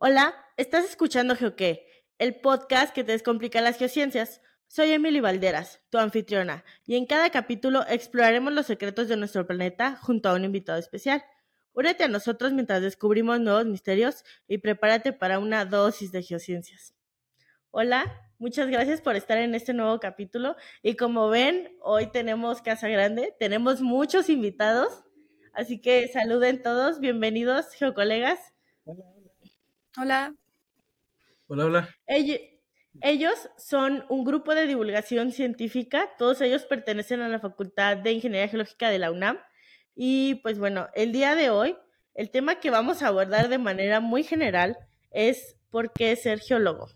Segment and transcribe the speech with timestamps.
[0.00, 1.84] Hola, estás escuchando GeoQué,
[2.18, 4.40] el podcast que te descomplica las geociencias.
[4.68, 9.96] Soy Emily Valderas, tu anfitriona, y en cada capítulo exploraremos los secretos de nuestro planeta
[9.96, 11.24] junto a un invitado especial.
[11.72, 16.94] Únete a nosotros mientras descubrimos nuevos misterios y prepárate para una dosis de geociencias.
[17.72, 20.54] Hola, muchas gracias por estar en este nuevo capítulo.
[20.80, 25.02] Y como ven, hoy tenemos Casa Grande, tenemos muchos invitados,
[25.54, 28.38] así que saluden todos, bienvenidos, geocolegas.
[28.84, 29.17] Hola.
[30.00, 30.32] Hola,
[31.64, 31.88] hola.
[32.06, 38.46] Ellos, son un grupo de divulgación científica, todos ellos pertenecen a la Facultad de Ingeniería
[38.46, 39.38] Geológica de la UNAM.
[39.96, 41.76] Y pues bueno, el día de hoy,
[42.14, 44.76] el tema que vamos a abordar de manera muy general
[45.10, 46.86] es por qué ser geólogo.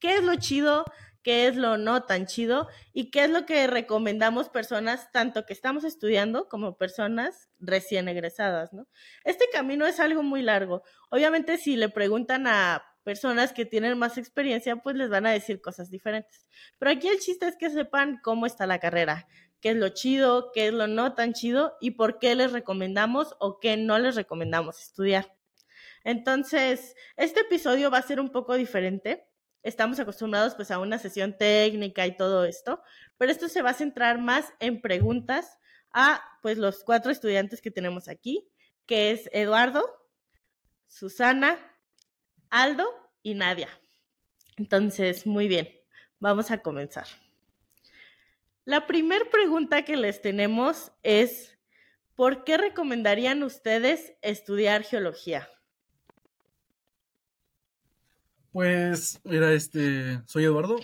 [0.00, 0.84] ¿Qué es lo chido?
[1.22, 2.68] ¿Qué es lo no tan chido?
[2.92, 8.72] ¿Y qué es lo que recomendamos personas, tanto que estamos estudiando como personas recién egresadas,
[8.72, 8.86] ¿no?
[9.24, 10.82] Este camino es algo muy largo.
[11.10, 15.60] Obviamente, si le preguntan a personas que tienen más experiencia, pues les van a decir
[15.60, 16.48] cosas diferentes.
[16.78, 19.26] Pero aquí el chiste es que sepan cómo está la carrera,
[19.60, 23.34] qué es lo chido, qué es lo no tan chido y por qué les recomendamos
[23.40, 25.34] o qué no les recomendamos estudiar.
[26.04, 29.26] Entonces, este episodio va a ser un poco diferente.
[29.62, 32.82] Estamos acostumbrados pues a una sesión técnica y todo esto,
[33.18, 35.58] pero esto se va a centrar más en preguntas
[35.92, 38.48] a pues los cuatro estudiantes que tenemos aquí,
[38.86, 39.84] que es Eduardo,
[40.86, 41.58] Susana,
[42.48, 42.88] Aldo
[43.22, 43.68] y Nadia.
[44.56, 45.68] Entonces, muy bien,
[46.18, 47.06] vamos a comenzar.
[48.64, 51.58] La primera pregunta que les tenemos es,
[52.14, 55.48] ¿por qué recomendarían ustedes estudiar geología?
[58.52, 60.76] Pues, mira, este, soy Eduardo.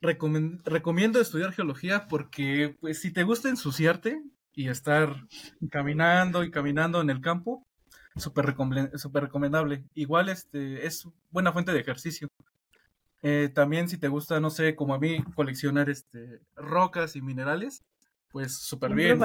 [0.00, 5.16] recomiendo estudiar geología porque, pues, si te gusta ensuciarte y estar
[5.70, 7.66] caminando y caminando en el campo,
[8.16, 8.54] súper
[8.96, 9.84] super recomendable.
[9.94, 12.28] Igual, este, es buena fuente de ejercicio.
[13.22, 17.82] Eh, también si te gusta, no sé, como a mí, coleccionar este, rocas y minerales,
[18.30, 19.18] pues súper bien.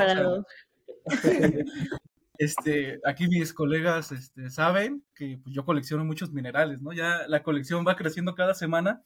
[2.40, 6.94] este, aquí mis colegas este, saben que pues, yo colecciono muchos minerales, ¿no?
[6.94, 9.04] Ya la colección va creciendo cada semana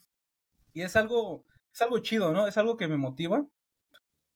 [0.74, 2.48] y es algo, es algo chido, ¿no?
[2.48, 3.46] Es algo que me motiva.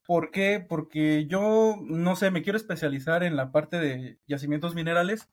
[0.05, 0.65] ¿Por qué?
[0.67, 5.29] Porque yo, no sé, me quiero especializar en la parte de yacimientos minerales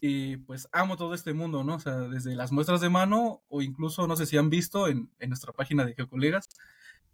[0.00, 1.74] y pues amo todo este mundo, ¿no?
[1.74, 5.10] O sea, desde las muestras de mano o incluso, no sé si han visto en,
[5.18, 6.48] en nuestra página de Geocolegas,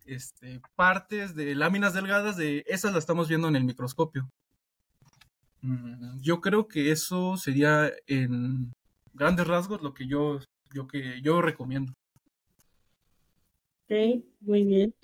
[0.04, 4.30] este, partes de láminas delgadas de esas las estamos viendo en el microscopio.
[5.62, 8.72] Mm, yo creo que eso sería en
[9.14, 10.40] grandes rasgos lo que yo,
[10.74, 11.92] yo, que yo recomiendo.
[13.88, 14.94] Ok, muy bien.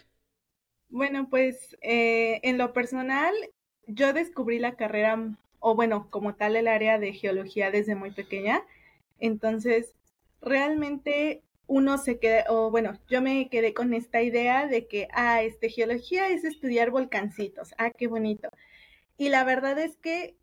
[0.88, 3.32] Bueno, pues eh, en lo personal,
[3.86, 8.62] yo descubrí la carrera, o bueno, como tal el área de geología desde muy pequeña.
[9.18, 9.94] Entonces,
[10.40, 15.42] realmente uno se queda, o bueno, yo me quedé con esta idea de que, ah,
[15.42, 18.50] este, geología es estudiar volcancitos, ah, qué bonito.
[19.16, 20.36] Y la verdad es que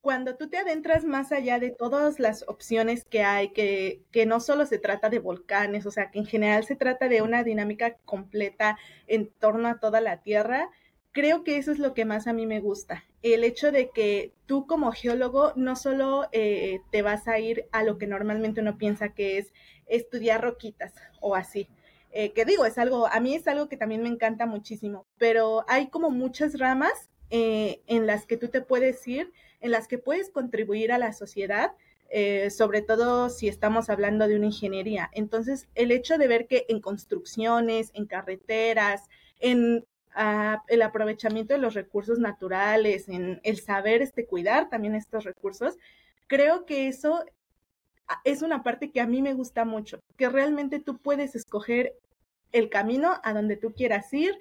[0.00, 4.40] cuando tú te adentras más allá de todas las opciones que hay, que, que, no
[4.40, 7.96] solo se trata de volcanes, o sea, que en general se trata de una dinámica
[8.04, 10.70] completa en torno a toda la Tierra,
[11.12, 13.04] creo que eso es lo que más a mí me gusta.
[13.22, 17.82] El hecho de que tú como geólogo no solo eh, te vas a ir a
[17.82, 19.52] lo que normalmente uno piensa que es
[19.86, 21.68] estudiar roquitas o así.
[22.12, 25.64] Eh, que digo, es algo, a mí es algo que también me encanta muchísimo, pero
[25.68, 29.98] hay como muchas ramas eh, en las que tú te puedes ir en las que
[29.98, 31.72] puedes contribuir a la sociedad,
[32.08, 35.10] eh, sobre todo si estamos hablando de una ingeniería.
[35.12, 41.60] Entonces, el hecho de ver que en construcciones, en carreteras, en ah, el aprovechamiento de
[41.60, 45.78] los recursos naturales, en el saber este, cuidar también estos recursos,
[46.26, 47.24] creo que eso
[48.08, 51.94] ah, es una parte que a mí me gusta mucho, que realmente tú puedes escoger
[52.52, 54.36] el camino a donde tú quieras ir,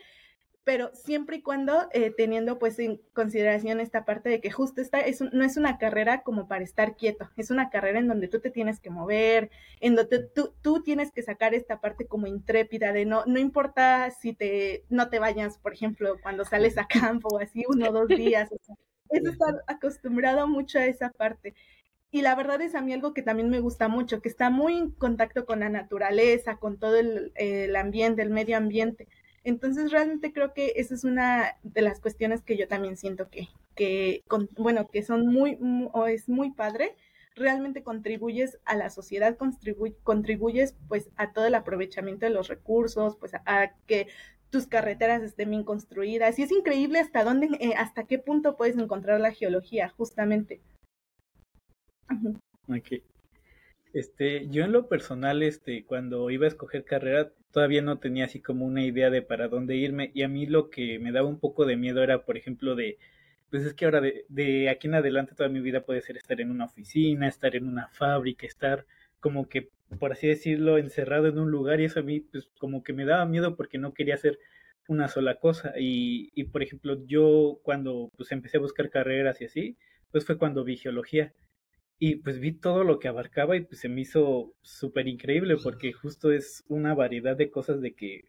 [0.63, 4.99] pero siempre y cuando eh, teniendo pues en consideración esta parte de que justo esta
[4.99, 8.39] es no es una carrera como para estar quieto, es una carrera en donde tú
[8.39, 12.93] te tienes que mover, en donde tú, tú tienes que sacar esta parte como intrépida
[12.93, 17.29] de no, no importa si te, no te vayas, por ejemplo, cuando sales a campo
[17.29, 18.49] o así uno o dos días,
[19.09, 21.55] es estar acostumbrado mucho a esa parte.
[22.11, 24.77] Y la verdad es a mí algo que también me gusta mucho, que está muy
[24.77, 29.07] en contacto con la naturaleza, con todo el, el ambiente, el medio ambiente.
[29.43, 33.49] Entonces realmente creo que esa es una de las cuestiones que yo también siento que,
[33.75, 34.23] que
[34.57, 35.57] bueno, que son muy,
[35.93, 36.95] o es muy padre.
[37.35, 39.37] Realmente contribuyes a la sociedad,
[40.03, 44.07] contribuyes pues a todo el aprovechamiento de los recursos, pues a, que
[44.49, 46.37] tus carreteras estén bien construidas.
[46.39, 50.61] Y es increíble hasta dónde, eh, hasta qué punto puedes encontrar la geología, justamente.
[52.67, 53.03] Okay.
[53.93, 58.39] Este, yo en lo personal, este, cuando iba a escoger carrera, todavía no tenía así
[58.39, 60.11] como una idea de para dónde irme.
[60.13, 62.97] Y a mí lo que me daba un poco de miedo era, por ejemplo, de,
[63.49, 66.39] pues es que ahora de, de aquí en adelante toda mi vida puede ser estar
[66.41, 68.85] en una oficina, estar en una fábrica, estar
[69.19, 69.69] como que,
[69.99, 71.79] por así decirlo, encerrado en un lugar.
[71.81, 74.39] Y eso a mí, pues como que me daba miedo porque no quería hacer
[74.87, 75.73] una sola cosa.
[75.79, 79.77] Y, y por ejemplo, yo cuando pues empecé a buscar carreras y así,
[80.11, 81.33] pues fue cuando vi geología
[81.99, 85.91] y pues vi todo lo que abarcaba y pues se me hizo súper increíble porque
[85.91, 88.25] justo es una variedad de cosas de que,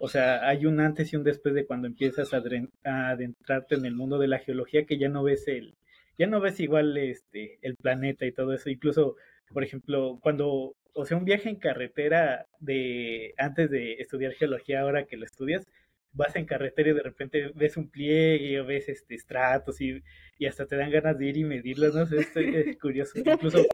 [0.00, 2.42] o sea, hay un antes y un después de cuando empiezas a,
[2.84, 5.76] adentrarte en el mundo de la geología que ya no ves el,
[6.18, 9.16] ya no ves igual este, el planeta y todo eso, incluso,
[9.52, 15.06] por ejemplo, cuando, o sea, un viaje en carretera de antes de estudiar geología, ahora
[15.06, 15.66] que lo estudias,
[16.12, 20.02] vas en carretera y de repente ves un pliegue o ves este estratos y,
[20.38, 22.02] y hasta te dan ganas de ir y medirlos, ¿no?
[22.02, 23.18] Esto es curioso.
[23.18, 23.64] Incluso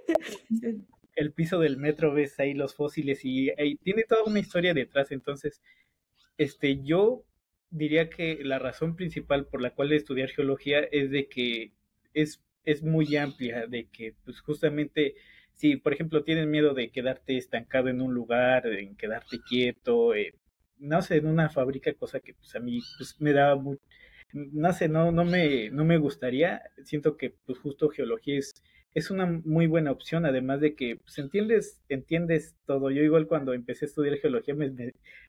[1.16, 3.50] el piso del metro ves ahí los fósiles y,
[3.82, 5.10] tiene toda una historia detrás.
[5.10, 5.62] Entonces,
[6.38, 7.24] este, yo
[7.70, 11.72] diría que la razón principal por la cual estudiar geología es de que
[12.14, 15.14] es, es muy amplia, de que pues justamente
[15.54, 20.34] si por ejemplo tienes miedo de quedarte estancado en un lugar, en quedarte quieto, eh,
[20.78, 23.78] no sé, en una fábrica, cosa que pues a mí pues me da muy,
[24.32, 28.54] no sé, no, no me, no me gustaría, siento que pues justo geología es,
[28.94, 32.90] es una muy buena opción, además de que pues entiendes, entiendes todo.
[32.90, 34.72] Yo igual cuando empecé a estudiar geología me,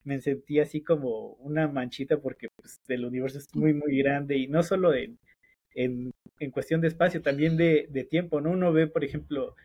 [0.04, 4.48] me, sentí así como una manchita porque pues, el universo es muy, muy grande y
[4.48, 5.20] no solo en,
[5.76, 8.52] en, en cuestión de espacio, también de, de tiempo, ¿no?
[8.52, 9.56] Uno ve, por ejemplo,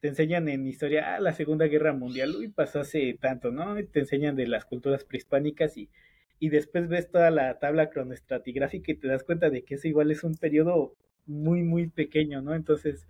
[0.00, 3.76] te enseñan en historia, ah, la Segunda Guerra Mundial, uy, pasó hace tanto, ¿no?
[3.86, 5.90] te enseñan de las culturas prehispánicas y,
[6.38, 10.10] y después ves toda la tabla cronoestratigráfica y te das cuenta de que eso igual
[10.10, 10.94] es un periodo
[11.26, 12.54] muy, muy pequeño, ¿no?
[12.54, 13.06] Entonces,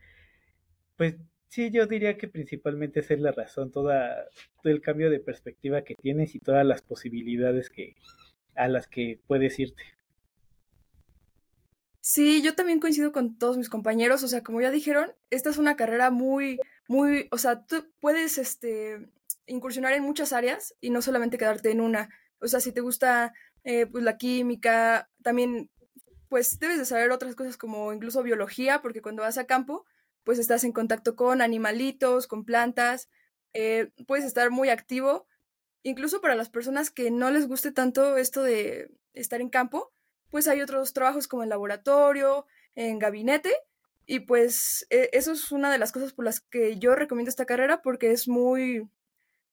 [0.96, 1.16] pues
[1.48, 4.26] sí, yo diría que principalmente esa es la razón, toda,
[4.62, 7.96] todo el cambio de perspectiva que tienes y todas las posibilidades que,
[8.54, 9.82] a las que puedes irte.
[12.10, 15.58] Sí, yo también coincido con todos mis compañeros, o sea, como ya dijeron, esta es
[15.58, 16.58] una carrera muy,
[16.88, 19.10] muy, o sea, tú puedes, este,
[19.46, 22.08] incursionar en muchas áreas y no solamente quedarte en una.
[22.40, 25.70] O sea, si te gusta, eh, pues, la química, también,
[26.30, 29.84] pues, debes de saber otras cosas como incluso biología, porque cuando vas a campo,
[30.24, 33.10] pues, estás en contacto con animalitos, con plantas,
[33.52, 35.26] eh, puedes estar muy activo.
[35.82, 39.92] Incluso para las personas que no les guste tanto esto de estar en campo,
[40.30, 43.54] pues hay otros trabajos como en laboratorio, en gabinete,
[44.06, 47.44] y pues e, eso es una de las cosas por las que yo recomiendo esta
[47.44, 48.88] carrera porque es muy,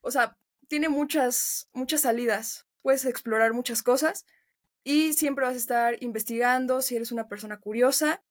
[0.01, 0.38] o sea,
[0.68, 4.25] tiene muchas, muchas salidas, puedes explorar muchas cosas
[4.83, 8.24] y siempre vas a estar investigando si eres una persona curiosa.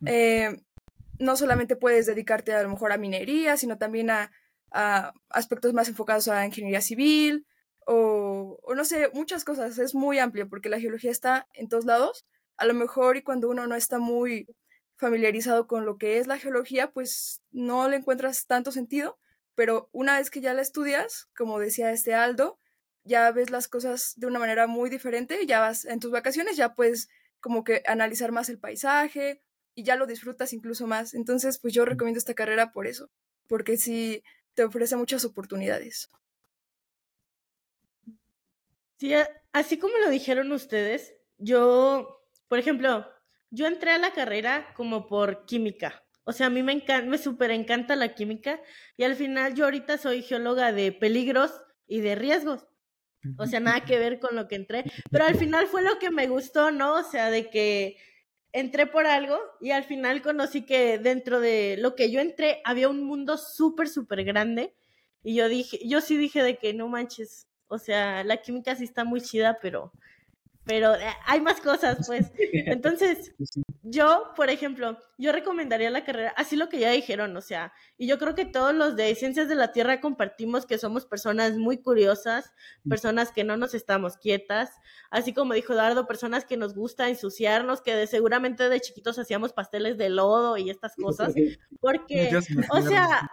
[0.00, 0.08] Mm.
[0.08, 0.64] Eh,
[1.18, 4.32] no solamente puedes dedicarte a lo mejor a minería, sino también a,
[4.72, 7.46] a aspectos más enfocados a ingeniería civil,
[7.92, 9.78] o, no sé, muchas cosas.
[9.78, 12.24] Es muy amplio porque la geología está en todos lados.
[12.56, 14.46] A lo mejor y cuando uno no está muy
[14.96, 19.18] familiarizado con lo que es la geología, pues no le encuentras tanto sentido,
[19.56, 22.60] pero una vez que ya la estudias, como decía este Aldo,
[23.02, 26.74] ya ves las cosas de una manera muy diferente, ya vas en tus vacaciones, ya
[26.74, 27.08] puedes
[27.40, 29.42] como que analizar más el paisaje
[29.74, 31.14] y ya lo disfrutas incluso más.
[31.14, 33.10] Entonces, pues yo recomiendo esta carrera por eso,
[33.48, 34.22] porque sí
[34.54, 36.10] te ofrece muchas oportunidades.
[39.00, 39.14] Sí,
[39.54, 43.06] así como lo dijeron ustedes, yo, por ejemplo,
[43.48, 46.04] yo entré a la carrera como por química.
[46.24, 48.60] O sea, a mí me encanta, me súper encanta la química
[48.98, 52.66] y al final yo ahorita soy geóloga de peligros y de riesgos.
[53.38, 56.10] O sea, nada que ver con lo que entré, pero al final fue lo que
[56.10, 56.96] me gustó, ¿no?
[56.96, 57.96] O sea, de que
[58.52, 62.90] entré por algo y al final conocí que dentro de lo que yo entré había
[62.90, 64.74] un mundo súper, súper grande
[65.22, 68.84] y yo dije, yo sí dije de que no manches, o sea, la química sí
[68.84, 69.92] está muy chida, pero,
[70.64, 72.32] pero eh, hay más cosas, pues.
[72.52, 73.32] Entonces,
[73.82, 78.08] yo, por ejemplo, yo recomendaría la carrera, así lo que ya dijeron, o sea, y
[78.08, 81.78] yo creo que todos los de Ciencias de la Tierra compartimos que somos personas muy
[81.78, 82.52] curiosas,
[82.88, 84.72] personas que no nos estamos quietas,
[85.10, 89.52] así como dijo Eduardo, personas que nos gusta ensuciarnos, que de, seguramente de chiquitos hacíamos
[89.52, 91.34] pasteles de lodo y estas cosas,
[91.80, 92.36] porque,
[92.72, 93.30] o sea,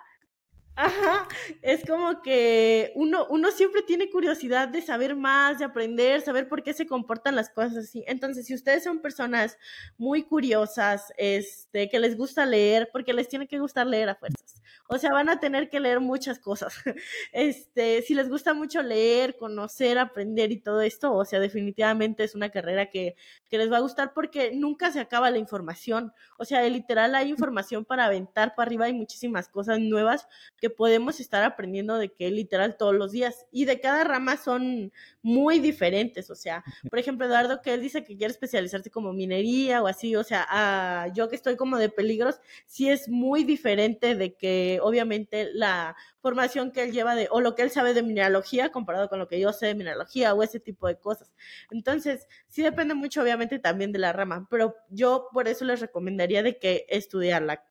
[0.79, 1.27] Ajá,
[1.63, 6.61] es como que uno, uno siempre tiene curiosidad de saber más, de aprender, saber por
[6.61, 8.03] qué se comportan las cosas así.
[8.05, 9.57] Entonces, si ustedes son personas
[9.97, 14.56] muy curiosas, este, que les gusta leer, porque les tiene que gustar leer a fuerzas.
[14.87, 16.73] O sea, van a tener que leer muchas cosas.
[17.33, 22.35] Este, si les gusta mucho leer, conocer, aprender y todo esto, o sea, definitivamente es
[22.35, 23.15] una carrera que,
[23.49, 26.13] que les va a gustar porque nunca se acaba la información.
[26.37, 30.27] O sea, literal hay información para aventar para arriba, hay muchísimas cosas nuevas
[30.59, 33.45] que podemos estar aprendiendo de que literal todos los días.
[33.51, 34.91] Y de cada rama son
[35.21, 36.29] muy diferentes.
[36.29, 40.15] O sea, por ejemplo, Eduardo, que él dice que quiere especializarse como minería o así,
[40.15, 45.49] o sea, yo que estoy como de peligros, sí es muy diferente de que obviamente
[45.53, 49.19] la formación que él lleva de, o lo que él sabe de mineralogía comparado con
[49.19, 51.33] lo que yo sé de mineralogía o ese tipo de cosas.
[51.71, 56.43] Entonces, sí depende mucho obviamente también de la rama, pero yo por eso les recomendaría
[56.43, 57.63] de que estudiar la,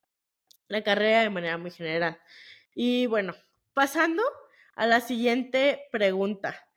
[0.67, 2.19] la carrera de manera muy general.
[2.73, 3.35] Y bueno,
[3.73, 4.23] pasando
[4.77, 6.67] a la siguiente pregunta.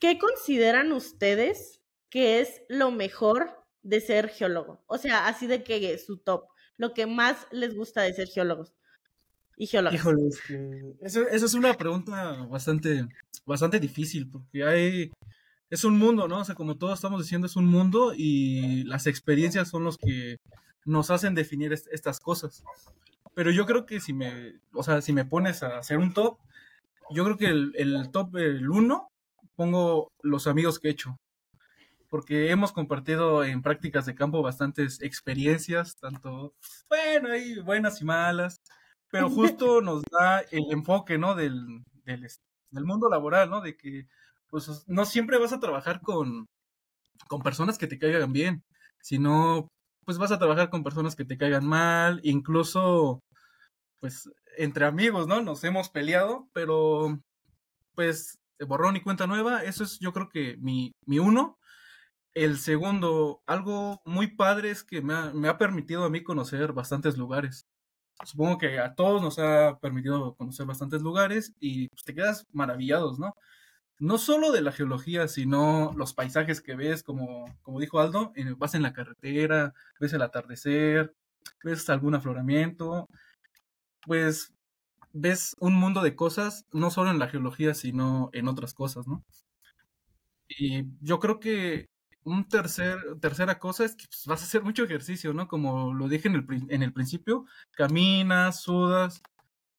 [0.00, 4.82] ¿Qué consideran ustedes que es lo mejor de ser geólogo?
[4.86, 8.72] O sea, así de que su top, lo que más les gusta de ser geólogos
[9.56, 9.94] y.
[9.94, 10.28] Híjole,
[11.00, 13.06] eso, es una pregunta bastante,
[13.46, 15.12] bastante difícil, porque hay,
[15.70, 16.40] es un mundo, ¿no?
[16.40, 20.36] O sea, como todos estamos diciendo, es un mundo y las experiencias son los que
[20.84, 22.64] nos hacen definir estas cosas.
[23.34, 26.38] Pero yo creo que si me, o sea, si me pones a hacer un top,
[27.10, 29.10] yo creo que el, el top, el uno,
[29.56, 31.18] pongo los amigos que he hecho
[32.12, 36.52] porque hemos compartido en prácticas de campo bastantes experiencias, tanto,
[36.90, 38.60] bueno, hay buenas y malas,
[39.12, 41.34] pero justo nos da el enfoque, ¿no?
[41.34, 42.26] Del, del,
[42.70, 43.60] del, mundo laboral, ¿no?
[43.60, 44.06] De que,
[44.48, 46.46] pues, no siempre vas a trabajar con,
[47.28, 48.64] con personas que te caigan bien,
[49.02, 49.68] sino,
[50.06, 53.20] pues, vas a trabajar con personas que te caigan mal, incluso,
[54.00, 55.42] pues, entre amigos, ¿no?
[55.42, 57.20] Nos hemos peleado, pero,
[57.94, 61.58] pues, borrón y cuenta nueva, eso es yo creo que mi, mi uno,
[62.34, 67.66] el segundo, algo muy padre es que me ha, permitido a mí conocer bastantes lugares.
[68.24, 73.18] Supongo que a todos nos ha permitido conocer bastantes lugares y pues, te quedas maravillados,
[73.18, 73.34] ¿no?
[73.98, 78.74] No solo de la geología, sino los paisajes que ves, como, como dijo Aldo, vas
[78.74, 81.14] en la carretera, ves el atardecer,
[81.64, 83.08] ves algún afloramiento,
[84.06, 84.52] pues
[85.12, 89.24] ves un mundo de cosas, no solo en la geología, sino en otras cosas, ¿no?
[90.48, 91.88] Y yo creo que
[92.24, 95.48] un tercer, tercera cosa es que pues, vas a hacer mucho ejercicio, ¿no?
[95.48, 99.22] Como lo dije en el, en el principio, caminas, sudas,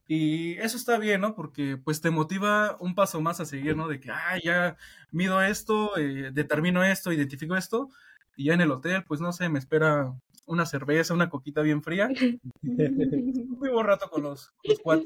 [0.07, 1.35] y eso está bien, ¿no?
[1.35, 3.87] Porque pues te motiva un paso más a seguir, ¿no?
[3.87, 4.77] De que, ah, ya
[5.11, 7.89] mido esto, eh, determino esto, identifico esto,
[8.35, 10.13] y ya en el hotel, pues no sé, me espera
[10.45, 12.09] una cerveza, una coquita bien fría.
[12.61, 15.05] Muy buen rato con los, los cuatro.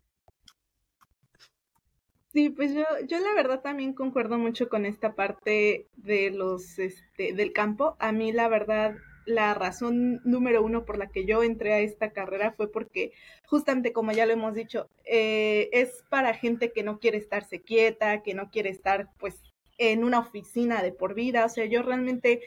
[2.34, 7.32] Sí, pues yo, yo la verdad también concuerdo mucho con esta parte de los, este,
[7.32, 7.94] del campo.
[8.00, 12.10] A mí la verdad, la razón número uno por la que yo entré a esta
[12.10, 13.12] carrera fue porque
[13.46, 18.22] justamente como ya lo hemos dicho, eh, es para gente que no quiere estarse quieta,
[18.24, 19.40] que no quiere estar pues
[19.78, 21.44] en una oficina de por vida.
[21.44, 22.40] O sea, yo realmente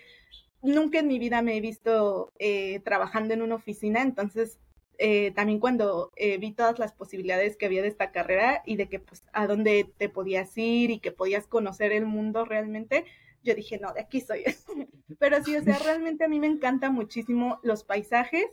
[0.61, 4.59] nunca en mi vida me he visto eh, trabajando en una oficina, entonces
[4.97, 8.89] eh, también cuando eh, vi todas las posibilidades que había de esta carrera y de
[8.89, 13.05] que pues a dónde te podías ir y que podías conocer el mundo realmente,
[13.43, 14.43] yo dije, no, de aquí soy.
[15.19, 18.45] Pero sí, o sea, realmente a mí me encanta muchísimo los paisajes.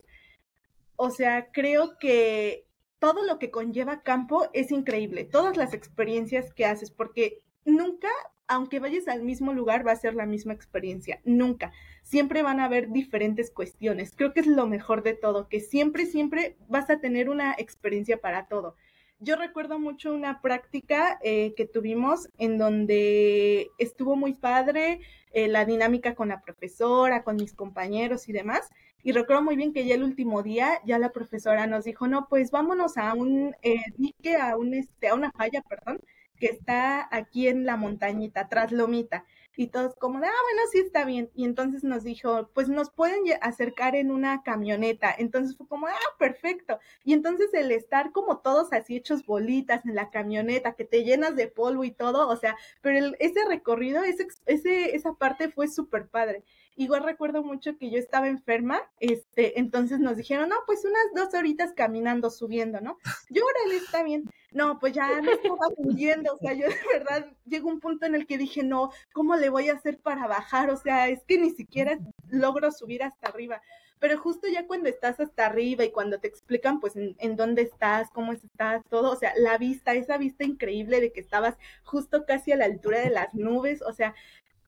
[0.96, 2.66] O sea, creo que
[2.98, 8.08] todo lo que conlleva campo es increíble, todas las experiencias que haces, porque nunca
[8.46, 11.20] aunque vayas al mismo lugar, va a ser la misma experiencia.
[11.24, 11.72] Nunca.
[12.02, 14.12] Siempre van a haber diferentes cuestiones.
[14.16, 18.20] Creo que es lo mejor de todo, que siempre, siempre vas a tener una experiencia
[18.20, 18.76] para todo.
[19.20, 25.00] Yo recuerdo mucho una práctica eh, que tuvimos en donde estuvo muy padre
[25.32, 28.68] eh, la dinámica con la profesora, con mis compañeros y demás.
[29.02, 32.26] Y recuerdo muy bien que ya el último día, ya la profesora nos dijo, no,
[32.28, 36.00] pues vámonos a un eh, dique, a, un, este, a una falla, perdón,
[36.44, 39.24] que está aquí en la montañita, tras Lomita.
[39.56, 41.30] Y todos como de, ah, bueno, sí está bien.
[41.34, 45.14] Y entonces nos dijo, pues nos pueden acercar en una camioneta.
[45.16, 46.78] Entonces fue como, ah, perfecto.
[47.02, 51.34] Y entonces el estar como todos así hechos bolitas en la camioneta, que te llenas
[51.34, 56.08] de polvo y todo, o sea, pero ese recorrido, ese, ese, esa parte fue súper
[56.08, 56.44] padre.
[56.76, 61.33] Igual recuerdo mucho que yo estaba enferma, este, entonces nos dijeron, no, pues unas dos
[61.35, 62.99] horitas caminando, subiendo, ¿no?
[63.31, 64.28] Yo, órale, está bien.
[64.50, 68.14] No, pues ya no estaba pudiendo, o sea, yo de verdad llegó un punto en
[68.14, 70.71] el que dije, no, ¿cómo le voy a hacer para bajar?
[70.71, 73.62] O sea, es que ni siquiera logro subir hasta arriba.
[74.00, 78.11] Pero justo ya cuando estás hasta arriba y cuando te explican, pues, en dónde estás,
[78.11, 82.52] cómo estás, todo, o sea, la vista, esa vista increíble de que estabas justo casi
[82.52, 84.14] a la altura de las nubes, o sea,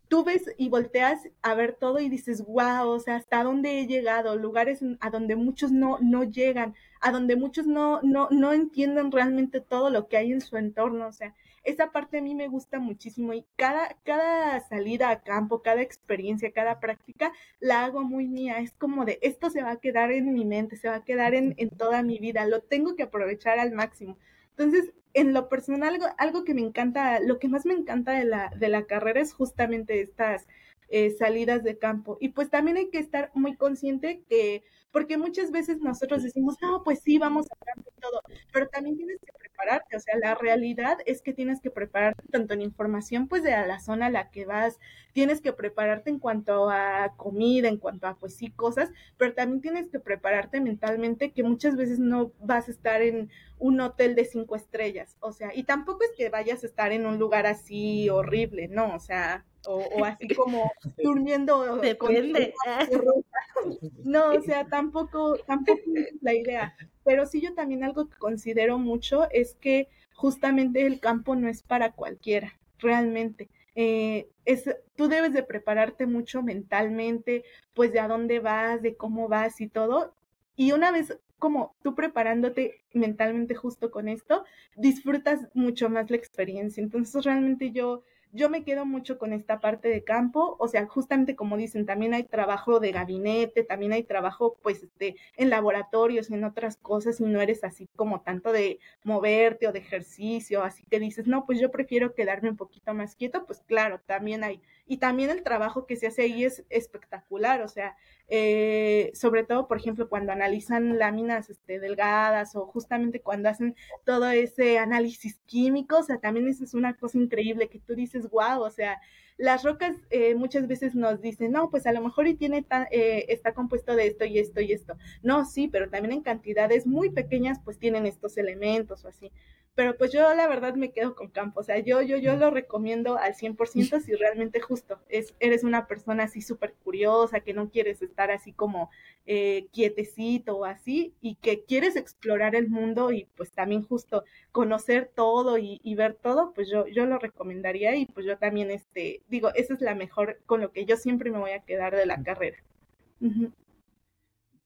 [0.08, 3.86] tú ves y volteas a ver todo y dices, wow, o sea, hasta dónde he
[3.86, 9.12] llegado, lugares a donde muchos no, no llegan, a donde muchos no, no, no entienden
[9.12, 11.34] realmente todo lo que hay en su entorno, o sea,
[11.64, 16.52] esa parte a mí me gusta muchísimo y cada, cada salida a campo, cada experiencia,
[16.52, 20.32] cada práctica, la hago muy mía, es como de, esto se va a quedar en
[20.32, 23.58] mi mente, se va a quedar en, en toda mi vida, lo tengo que aprovechar
[23.58, 24.16] al máximo.
[24.56, 28.24] Entonces, en lo personal, algo, algo que me encanta, lo que más me encanta de
[28.24, 30.46] la, de la carrera es justamente estas
[30.88, 32.16] eh, salidas de campo.
[32.20, 36.82] Y pues también hay que estar muy consciente que, porque muchas veces nosotros decimos, no,
[36.82, 40.34] pues sí, vamos a campo y todo, pero también tienes que prepararte, o sea, la
[40.34, 44.10] realidad es que tienes que prepararte tanto en información, pues de a la zona a
[44.10, 44.78] la que vas,
[45.12, 49.60] tienes que prepararte en cuanto a comida, en cuanto a, pues sí, cosas, pero también
[49.60, 54.24] tienes que prepararte mentalmente que muchas veces no vas a estar en un hotel de
[54.24, 58.08] cinco estrellas, o sea, y tampoco es que vayas a estar en un lugar así
[58.08, 60.70] horrible, no, o sea, o, así como
[61.02, 61.76] durmiendo.
[61.76, 62.54] Depende.
[64.04, 64.85] no, o sea, tampoco,
[65.46, 66.74] tampoco es la idea.
[67.04, 71.62] Pero sí yo también algo que considero mucho es que justamente el campo no es
[71.62, 73.48] para cualquiera, realmente.
[73.74, 74.64] Eh, es,
[74.96, 79.68] tú debes de prepararte mucho mentalmente, pues de a dónde vas, de cómo vas y
[79.68, 80.14] todo.
[80.56, 86.82] Y una vez como tú preparándote mentalmente justo con esto, disfrutas mucho más la experiencia.
[86.82, 88.02] Entonces realmente yo
[88.36, 92.14] yo me quedo mucho con esta parte de campo, o sea, justamente como dicen, también
[92.14, 97.24] hay trabajo de gabinete, también hay trabajo pues este, en laboratorios, en otras cosas, y
[97.24, 101.58] no eres así como tanto de moverte o de ejercicio, así que dices, no, pues
[101.60, 104.60] yo prefiero quedarme un poquito más quieto, pues claro, también hay.
[104.86, 107.96] Y también el trabajo que se hace ahí es espectacular, o sea,
[108.28, 113.74] eh, sobre todo, por ejemplo, cuando analizan láminas este, delgadas o justamente cuando hacen
[114.04, 118.30] todo ese análisis químico, o sea, también eso es una cosa increíble que tú dices,
[118.30, 119.00] wow, o sea,
[119.36, 123.26] las rocas eh, muchas veces nos dicen, no, pues a lo mejor y tiene eh,
[123.28, 124.96] está compuesto de esto y esto y esto.
[125.22, 129.30] No, sí, pero también en cantidades muy pequeñas pues tienen estos elementos o así
[129.76, 132.50] pero pues yo la verdad me quedo con campo, o sea, yo, yo, yo lo
[132.50, 137.70] recomiendo al 100% si realmente justo es, eres una persona así súper curiosa, que no
[137.70, 138.90] quieres estar así como
[139.26, 145.10] eh, quietecito o así, y que quieres explorar el mundo y pues también justo conocer
[145.14, 149.50] todo y, ver todo, pues yo, yo lo recomendaría y pues yo también, este, digo,
[149.54, 152.22] esa es la mejor con lo que yo siempre me voy a quedar de la
[152.22, 152.58] carrera.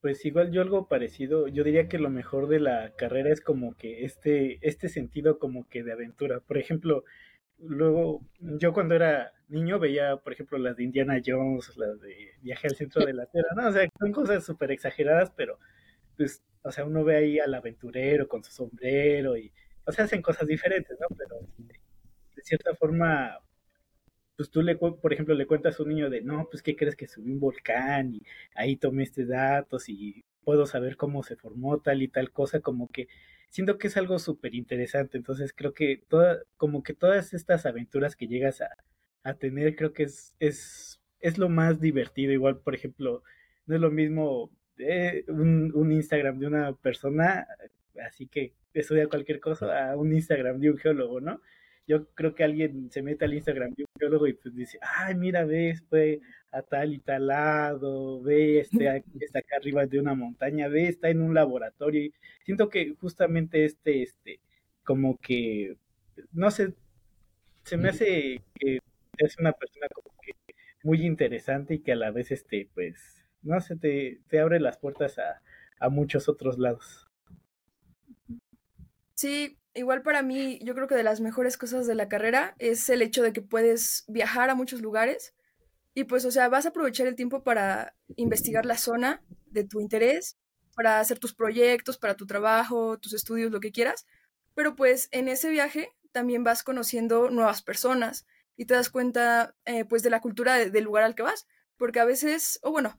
[0.00, 3.76] Pues igual yo algo parecido, yo diría que lo mejor de la carrera es como
[3.76, 6.40] que este, este sentido como que de aventura.
[6.40, 7.04] Por ejemplo,
[7.58, 12.68] luego yo cuando era niño veía, por ejemplo, las de Indiana Jones, las de Viaje
[12.68, 13.68] al Centro de la Tierra, ¿no?
[13.68, 15.58] O sea, son cosas súper exageradas, pero
[16.16, 19.52] pues, o sea, uno ve ahí al aventurero con su sombrero y,
[19.84, 21.08] o sea, hacen cosas diferentes, ¿no?
[21.16, 21.40] Pero
[22.36, 23.38] de cierta forma,
[24.40, 26.96] pues tú le, por ejemplo, le cuentas a un niño de, no, pues, ¿qué crees
[26.96, 28.22] que subí un volcán y
[28.54, 32.88] ahí tomé estos datos y puedo saber cómo se formó tal y tal cosa, como
[32.88, 33.06] que
[33.50, 38.16] siento que es algo súper interesante, entonces creo que toda, como que todas estas aventuras
[38.16, 38.70] que llegas a,
[39.24, 43.22] a tener, creo que es, es, es lo más divertido, igual, por ejemplo,
[43.66, 47.46] no es lo mismo eh, un, un Instagram de una persona,
[48.06, 51.42] así que estudia cualquier cosa, a un Instagram de un geólogo, ¿no?
[51.90, 55.16] Yo creo que alguien se mete al Instagram de un biólogo y pues dice, ay,
[55.16, 56.20] mira, ves, fue
[56.52, 61.08] a tal y tal lado, ve, este, está acá arriba de una montaña, ve, está
[61.10, 62.12] en un laboratorio.
[62.44, 64.38] Siento que justamente este, este,
[64.84, 65.76] como que,
[66.30, 66.74] no sé,
[67.64, 68.78] se me hace que
[69.18, 70.32] es una persona como que
[70.84, 74.78] muy interesante y que a la vez, este, pues, no sé, te, te abre las
[74.78, 77.08] puertas a muchos otros lados.
[79.14, 82.88] Sí, igual para mí, yo creo que de las mejores cosas de la carrera es
[82.88, 85.34] el hecho de que puedes viajar a muchos lugares
[85.94, 89.80] y pues, o sea, vas a aprovechar el tiempo para investigar la zona de tu
[89.80, 90.38] interés,
[90.74, 94.06] para hacer tus proyectos, para tu trabajo, tus estudios, lo que quieras,
[94.54, 99.84] pero pues en ese viaje también vas conociendo nuevas personas y te das cuenta eh,
[99.84, 102.98] pues de la cultura del lugar al que vas, porque a veces, o bueno,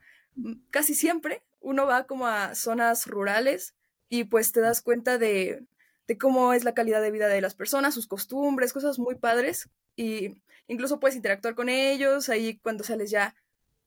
[0.70, 3.76] casi siempre uno va como a zonas rurales
[4.10, 5.66] y pues te das cuenta de
[6.08, 9.70] de cómo es la calidad de vida de las personas, sus costumbres, cosas muy padres.
[9.96, 13.36] Y incluso puedes interactuar con ellos, ahí cuando sales ya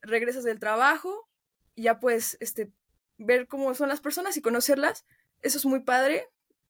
[0.01, 1.29] regresas del trabajo,
[1.75, 2.71] y ya puedes este,
[3.19, 5.05] ver cómo son las personas y conocerlas.
[5.43, 6.29] Eso es muy padre,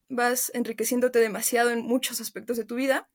[0.08, 3.08] vas enriqueciéndote demasiado en muchos aspectos de tu vida.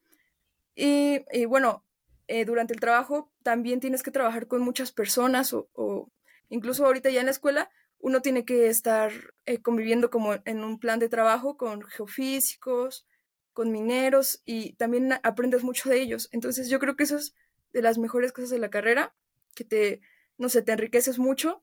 [0.76, 1.84] Y, bueno,
[2.28, 6.10] eh, durante el trabajo también tienes que trabajar con muchas personas o, o,
[6.48, 9.12] incluso ahorita ya en la escuela uno tiene que estar
[9.46, 13.06] eh, conviviendo como en un plan de trabajo con geofísicos,
[13.54, 16.30] con mineros y también aprendes mucho de ellos.
[16.32, 17.36] Entonces yo creo que eso es
[17.74, 19.14] de las mejores cosas de la carrera,
[19.54, 20.02] que te,
[20.38, 21.62] no sé, te enriqueces mucho.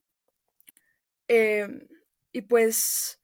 [1.28, 1.88] Em,
[2.32, 3.20] y pues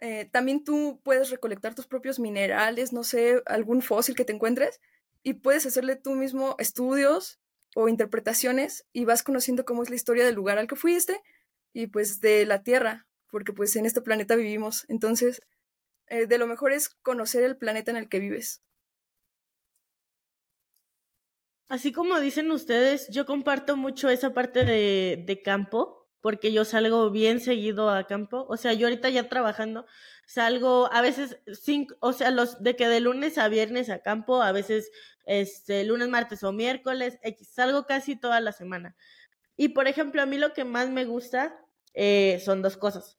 [0.00, 4.80] eh, también tú puedes recolectar tus propios minerales, no sé, algún fósil que te encuentres,
[5.22, 7.40] y puedes hacerle tú mismo estudios
[7.74, 11.22] o interpretaciones y vas conociendo cómo es la historia del lugar al que fuiste
[11.72, 14.84] y pues de la Tierra, porque pues en este planeta vivimos.
[14.88, 15.42] Entonces,
[16.08, 18.62] eh, de lo mejor es conocer el planeta en el que vives.
[21.68, 27.10] Así como dicen ustedes, yo comparto mucho esa parte de, de campo, porque yo salgo
[27.10, 28.46] bien seguido a campo.
[28.48, 29.86] O sea, yo ahorita ya trabajando,
[30.26, 34.42] salgo a veces cinco, o sea, los de que de lunes a viernes a campo,
[34.42, 34.90] a veces
[35.24, 38.96] este lunes, martes o miércoles, salgo casi toda la semana.
[39.56, 41.58] Y por ejemplo, a mí lo que más me gusta
[41.94, 43.16] eh, son dos cosas.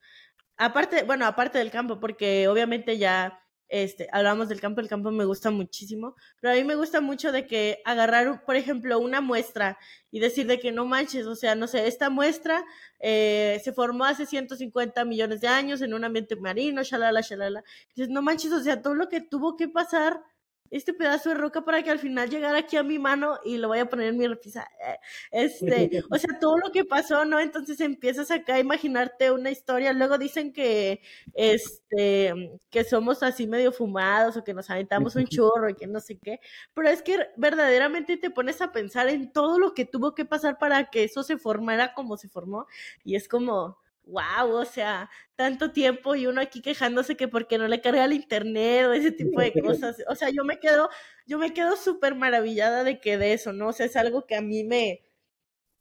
[0.56, 5.24] Aparte, bueno, aparte del campo, porque obviamente ya este, hablamos del campo, el campo me
[5.24, 9.78] gusta muchísimo, pero a mí me gusta mucho de que agarrar, por ejemplo, una muestra
[10.10, 12.64] y decir de que no manches, o sea, no sé, esta muestra
[13.00, 17.64] eh, se formó hace 150 millones de años en un ambiente marino, shalala, shalala.
[17.94, 20.20] Dices, no manches, o sea, todo lo que tuvo que pasar
[20.76, 23.68] este pedazo de roca para que al final llegara aquí a mi mano y lo
[23.68, 24.68] voy a poner en mi repisa.
[24.84, 24.98] Eh,
[25.30, 27.38] este, o sea, todo lo que pasó, ¿no?
[27.38, 29.92] Entonces empiezas acá a imaginarte una historia.
[29.92, 31.00] Luego dicen que,
[31.32, 36.00] este, que somos así medio fumados o que nos aventamos un chorro y que no
[36.00, 36.40] sé qué.
[36.74, 40.58] Pero es que verdaderamente te pones a pensar en todo lo que tuvo que pasar
[40.58, 42.66] para que eso se formara como se formó.
[43.04, 47.68] Y es como, wow, o sea, tanto tiempo y uno aquí quejándose que porque no
[47.68, 49.96] le carga el internet o ese tipo de cosas.
[50.08, 50.90] O sea, yo me quedo,
[51.26, 53.68] yo me quedo súper maravillada de que de eso, ¿no?
[53.68, 55.02] O sea, es algo que a mí me,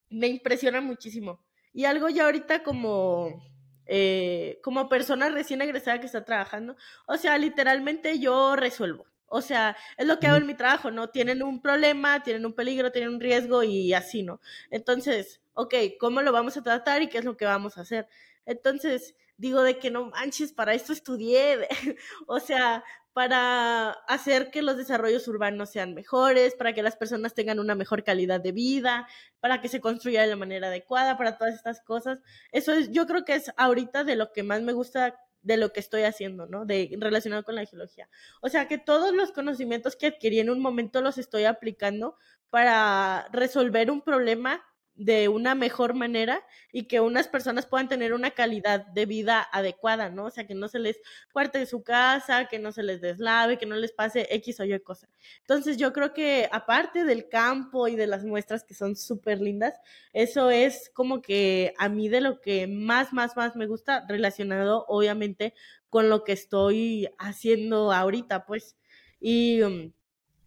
[0.10, 1.44] me impresiona muchísimo.
[1.74, 3.44] Y algo ya ahorita como,
[3.86, 6.76] eh, como persona recién egresada que está trabajando,
[7.08, 9.06] o sea, literalmente yo resuelvo.
[9.28, 11.10] O sea, es lo que hago en mi trabajo, ¿no?
[11.10, 14.40] Tienen un problema, tienen un peligro, tienen un riesgo y así, ¿no?
[14.70, 18.08] Entonces, ok, ¿cómo lo vamos a tratar y qué es lo que vamos a hacer?
[18.46, 21.68] Entonces, digo de que no manches, para esto estudié,
[22.28, 27.60] o sea, para hacer que los desarrollos urbanos sean mejores, para que las personas tengan
[27.60, 29.08] una mejor calidad de vida,
[29.40, 32.22] para que se construya de la manera adecuada, para todas estas cosas.
[32.52, 35.74] Eso es, yo creo que es ahorita de lo que más me gusta de lo
[35.74, 36.66] que estoy haciendo, ¿no?
[36.66, 38.10] De relacionado con la geología.
[38.42, 42.18] O sea, que todos los conocimientos que adquirí en un momento los estoy aplicando
[42.50, 44.64] para resolver un problema
[44.96, 50.10] de una mejor manera y que unas personas puedan tener una calidad de vida adecuada,
[50.10, 50.26] ¿no?
[50.26, 51.00] O sea, que no se les
[51.32, 54.80] cuarte su casa, que no se les deslave, que no les pase X o Y
[54.82, 55.10] cosa.
[55.40, 59.74] Entonces, yo creo que aparte del campo y de las muestras que son súper lindas,
[60.14, 64.86] eso es como que a mí de lo que más, más, más me gusta relacionado,
[64.88, 65.56] obviamente,
[65.90, 68.78] con lo que estoy haciendo ahorita, pues.
[69.20, 69.92] Y um,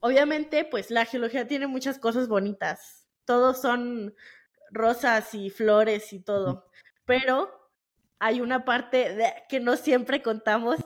[0.00, 4.14] obviamente, pues la geología tiene muchas cosas bonitas todos son
[4.70, 6.66] rosas y flores y todo,
[7.04, 7.50] pero
[8.18, 9.16] hay una parte
[9.48, 10.76] que no siempre contamos,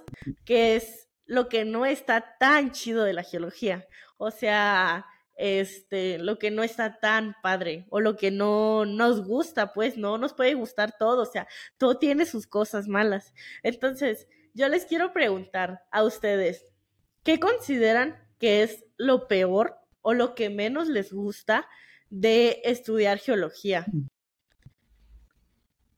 [0.44, 3.86] que es lo que no está tan chido de la geología.
[4.18, 9.72] O sea, este, lo que no está tan padre o lo que no nos gusta,
[9.72, 11.46] pues no nos puede gustar todo, o sea,
[11.78, 13.32] todo tiene sus cosas malas.
[13.62, 16.74] Entonces, yo les quiero preguntar a ustedes,
[17.22, 21.68] ¿qué consideran que es lo peor o lo que menos les gusta
[22.10, 23.86] de estudiar geología?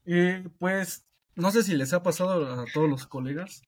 [0.05, 3.61] Eh, pues no sé si les ha pasado a todos los colegas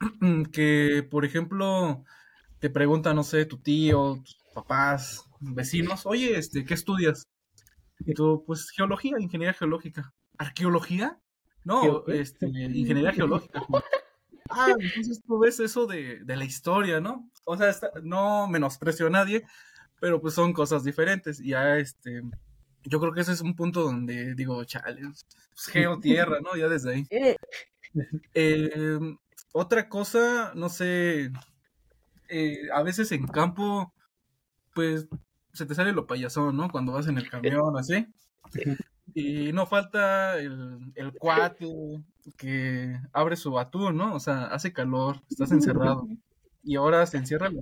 [0.52, 2.04] que, por ejemplo,
[2.58, 7.24] te preguntan, no sé, tu tío, tus papás, vecinos, oye, este, ¿qué estudias?
[8.00, 10.12] Y tú, pues geología, ingeniería geológica.
[10.38, 11.18] ¿Arqueología?
[11.64, 13.62] No, este, ingeniería geológica.
[14.54, 17.30] Ah, entonces tú ves eso de, de la historia, ¿no?
[17.46, 19.46] O sea, no menosprecio a nadie,
[20.02, 21.38] pero pues son cosas diferentes.
[21.38, 22.22] Y ya este,
[22.82, 26.56] yo creo que ese es un punto donde digo, chale, pues, geo tierra, ¿no?
[26.56, 27.06] Ya desde ahí.
[28.34, 28.98] Eh,
[29.52, 31.30] otra cosa, no sé,
[32.28, 33.92] eh, a veces en campo,
[34.74, 35.06] pues
[35.52, 36.68] se te sale lo payasón, ¿no?
[36.68, 38.06] Cuando vas en el camión, así.
[39.14, 41.66] Y no falta el, el cuate
[42.38, 44.14] que abre su atún, ¿no?
[44.14, 46.08] O sea, hace calor, estás encerrado.
[46.64, 47.60] Y ahora se encierra la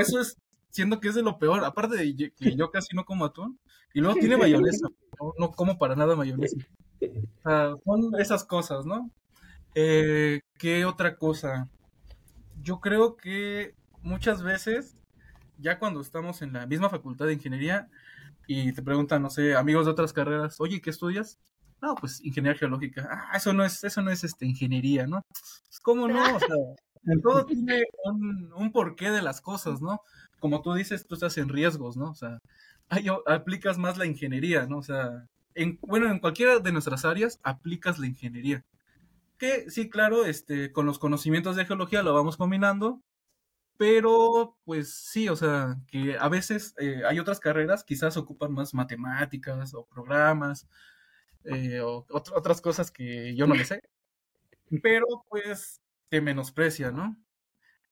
[0.00, 0.36] Eso es
[0.70, 1.64] siendo que es de lo peor.
[1.64, 3.58] Aparte de que yo casi no como atún.
[3.92, 4.88] Y luego tiene mayonesa.
[5.38, 6.56] No, como para nada mayonesa.
[7.00, 9.10] O sea, son esas cosas, ¿no?
[9.74, 11.68] Eh, ¿Qué otra cosa?
[12.62, 14.96] Yo creo que muchas veces,
[15.58, 17.88] ya cuando estamos en la misma facultad de ingeniería
[18.46, 21.38] y te preguntan, no sé, amigos de otras carreras, oye, ¿qué estudias?
[21.80, 23.08] No, pues ingeniería geológica.
[23.10, 25.22] Ah, eso no es, eso no es este, ingeniería, ¿no?
[25.28, 26.20] Pues, ¿Cómo no?
[26.36, 26.48] O sea,
[27.22, 30.00] todo tiene un, un porqué de las cosas, ¿no?
[30.40, 32.10] Como tú dices, tú estás en riesgos, ¿no?
[32.10, 32.40] O sea,
[32.88, 34.78] ahí aplicas más la ingeniería, ¿no?
[34.78, 38.64] O sea, en, bueno, en cualquiera de nuestras áreas aplicas la ingeniería.
[39.38, 43.02] Que sí, claro, este, con los conocimientos de geología lo vamos combinando,
[43.78, 48.74] pero pues sí, o sea, que a veces eh, hay otras carreras, quizás ocupan más
[48.74, 50.68] matemáticas o programas
[51.44, 53.80] eh, o otras cosas que yo no le sé,
[54.82, 57.16] pero pues te menosprecia, ¿no?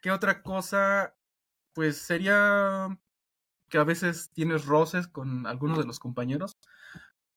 [0.02, 1.14] ¿Qué otra cosa?
[1.78, 2.98] Pues sería
[3.68, 6.58] que a veces tienes roces con algunos de los compañeros,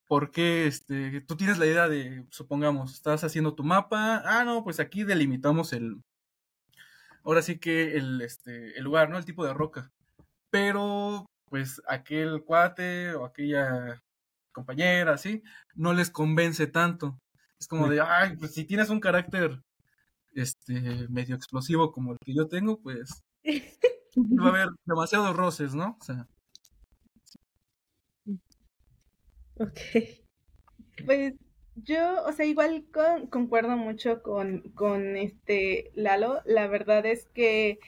[0.07, 4.79] porque este, tú tienes la idea de, supongamos, estás haciendo tu mapa, ah, no, pues
[4.79, 6.01] aquí delimitamos el,
[7.23, 9.19] ahora sí que el, este, el lugar, ¿no?
[9.19, 9.91] El tipo de roca.
[10.49, 14.01] Pero, pues, aquel cuate o aquella
[14.51, 15.43] compañera, así,
[15.75, 17.19] no les convence tanto.
[17.59, 19.61] Es como de, ay, pues si tienes un carácter
[20.33, 23.21] este medio explosivo como el que yo tengo, pues
[24.15, 25.97] va a haber demasiados roces, ¿no?
[25.99, 26.27] O sea.
[29.59, 29.79] Ok.
[31.05, 31.33] Pues
[31.75, 32.85] yo, o sea, igual
[33.31, 36.41] concuerdo mucho con, con este Lalo.
[36.45, 37.79] La verdad es que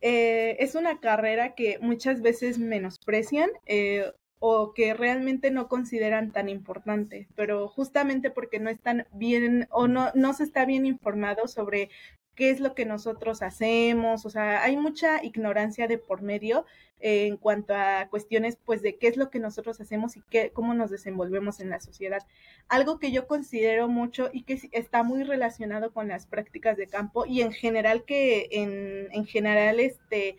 [0.00, 6.48] eh, es una carrera que muchas veces menosprecian eh, o que realmente no consideran tan
[6.48, 11.90] importante, pero justamente porque no están bien o no, no se está bien informado sobre
[12.34, 16.64] qué es lo que nosotros hacemos, o sea, hay mucha ignorancia de por medio
[17.00, 20.50] eh, en cuanto a cuestiones pues de qué es lo que nosotros hacemos y qué,
[20.52, 22.22] cómo nos desenvolvemos en la sociedad.
[22.68, 27.26] Algo que yo considero mucho y que está muy relacionado con las prácticas de campo
[27.26, 30.36] y en general que en, en general este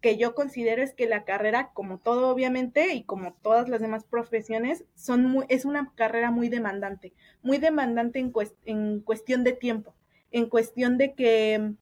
[0.00, 4.04] que yo considero es que la carrera, como todo obviamente, y como todas las demás
[4.04, 8.30] profesiones, son muy, es una carrera muy demandante, muy demandante en,
[8.66, 9.94] en cuestión de tiempo
[10.34, 11.74] en cuestión de que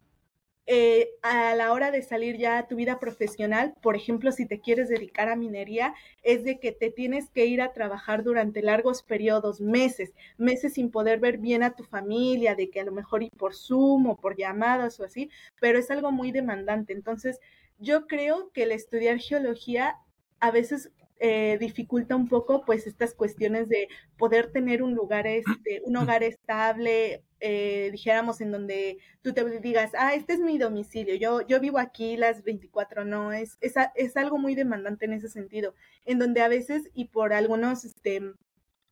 [0.67, 4.61] eh, a la hora de salir ya a tu vida profesional, por ejemplo, si te
[4.61, 9.03] quieres dedicar a minería, es de que te tienes que ir a trabajar durante largos
[9.03, 13.23] periodos, meses, meses sin poder ver bien a tu familia, de que a lo mejor
[13.23, 16.93] y por Zoom o por llamadas o así, pero es algo muy demandante.
[16.93, 17.41] Entonces,
[17.79, 19.97] yo creo que el estudiar geología
[20.41, 20.91] a veces
[21.25, 23.87] eh, dificulta un poco pues estas cuestiones de
[24.19, 29.93] poder tener un lugar, este, un hogar estable, eh, dijéramos en donde tú te digas,
[29.97, 34.17] ah, este es mi domicilio, yo, yo vivo aquí las 24, no, es, es, es
[34.17, 38.21] algo muy demandante en ese sentido, en donde a veces y por algunos, este,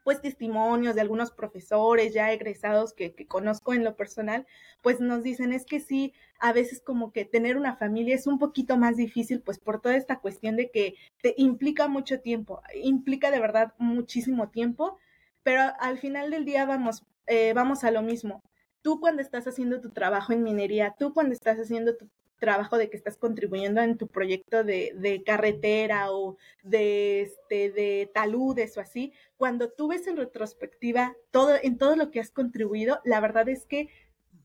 [0.05, 4.47] pues testimonios de algunos profesores ya egresados que, que, conozco en lo personal,
[4.83, 8.39] pues nos dicen es que sí, a veces como que tener una familia es un
[8.39, 13.31] poquito más difícil, pues por toda esta cuestión de que te implica mucho tiempo, implica
[13.31, 14.99] de verdad muchísimo tiempo,
[15.43, 18.43] pero al final del día vamos, eh, vamos a lo mismo.
[18.83, 22.09] Tú cuando estás haciendo tu trabajo en minería, tú cuando estás haciendo tu
[22.41, 28.11] trabajo de que estás contribuyendo en tu proyecto de, de carretera o de, este, de
[28.13, 33.01] taludes o así, cuando tú ves en retrospectiva todo, en todo lo que has contribuido,
[33.05, 33.89] la verdad es que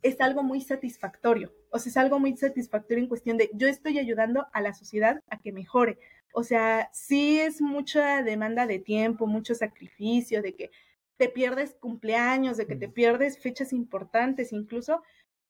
[0.03, 1.51] es algo muy satisfactorio.
[1.71, 5.23] O sea, es algo muy satisfactorio en cuestión de yo estoy ayudando a la sociedad
[5.29, 5.97] a que mejore.
[6.33, 10.69] O sea, sí es mucha demanda de tiempo, mucho sacrificio, de que
[11.17, 15.01] te pierdes cumpleaños, de que te pierdes fechas importantes incluso,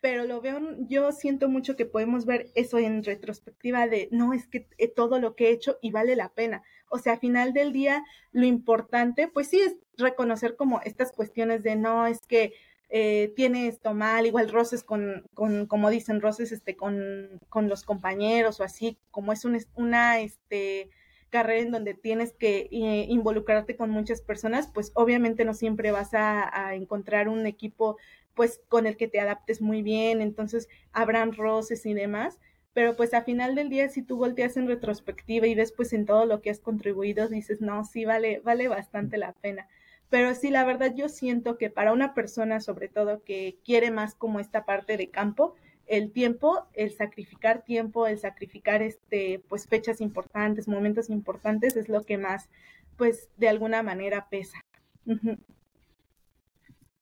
[0.05, 4.45] pero lo veo, yo siento mucho que podemos ver eso en retrospectiva de, no, es
[4.45, 6.61] que eh, todo lo que he hecho y vale la pena.
[6.91, 11.63] O sea, a final del día, lo importante, pues sí, es reconocer como estas cuestiones
[11.63, 12.53] de, no, es que
[12.89, 17.81] eh, tiene esto mal, igual roces con, con, como dicen, roces este, con, con los
[17.83, 20.91] compañeros o así, como es un, una, este,
[21.35, 26.13] carrera en donde tienes que eh, involucrarte con muchas personas, pues obviamente no siempre vas
[26.13, 27.97] a, encontrar un equipo
[28.35, 32.39] pues con el que te adaptes muy bien, entonces habrán roces y demás,
[32.73, 36.05] pero pues a final del día si tú volteas en retrospectiva y ves pues en
[36.05, 39.67] todo lo que has contribuido, dices, no, sí vale, vale bastante la pena.
[40.09, 44.13] Pero sí, la verdad yo siento que para una persona sobre todo que quiere más
[44.13, 45.55] como esta parte de campo,
[45.87, 52.03] el tiempo, el sacrificar tiempo, el sacrificar este pues fechas importantes, momentos importantes es lo
[52.03, 52.49] que más
[52.97, 54.57] pues de alguna manera pesa.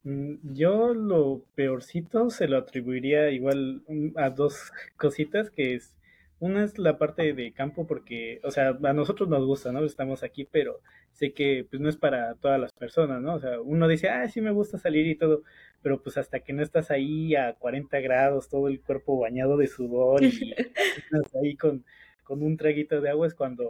[0.04, 3.84] Yo lo peorcito se lo atribuiría igual
[4.16, 5.96] a dos cositas, que es,
[6.40, 9.84] una es la parte de campo porque, o sea, a nosotros nos gusta, ¿no?
[9.86, 10.82] Estamos aquí, pero
[11.14, 13.36] sé que pues no es para todas las personas, ¿no?
[13.36, 15.44] O sea, uno dice, ah, sí me gusta salir y todo,
[15.82, 19.68] pero pues hasta que no estás ahí a 40 grados, todo el cuerpo bañado de
[19.68, 20.28] sudor y
[20.98, 21.86] estás ahí con,
[22.24, 23.70] con un traguito de agua es cuando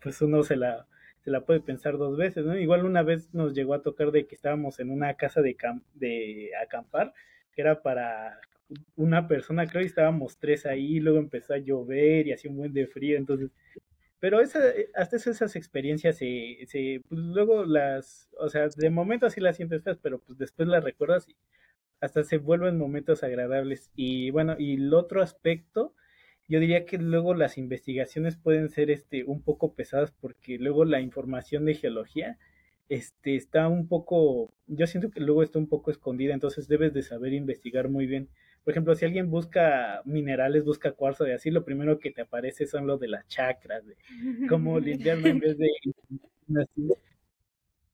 [0.00, 0.86] pues uno se la
[1.24, 2.56] se la puede pensar dos veces, ¿no?
[2.58, 5.56] Igual una vez nos llegó a tocar de que estábamos en una casa de,
[5.94, 7.14] de acampar,
[7.52, 8.40] que era para
[8.96, 12.72] una persona, creo, y estábamos tres ahí, luego empezó a llover y hacía un buen
[12.72, 13.50] de frío, entonces
[14.20, 14.60] Pero esa,
[14.94, 19.82] hasta esas experiencias se, se pues luego las, o sea, de momento sí las sientes
[19.82, 21.36] feas, pero pues después las recuerdas y
[22.00, 23.90] hasta se vuelven momentos agradables.
[23.96, 25.94] Y bueno, y el otro aspecto,
[26.48, 31.00] yo diría que luego las investigaciones pueden ser este un poco pesadas porque luego la
[31.00, 32.38] información de geología
[32.88, 37.02] este está un poco, yo siento que luego está un poco escondida, entonces debes de
[37.02, 38.28] saber investigar muy bien.
[38.62, 42.66] Por ejemplo, si alguien busca minerales, busca cuarzo de así, lo primero que te aparece
[42.66, 43.96] son los de las chakras, de
[44.48, 45.68] cómo limpiarlo en vez de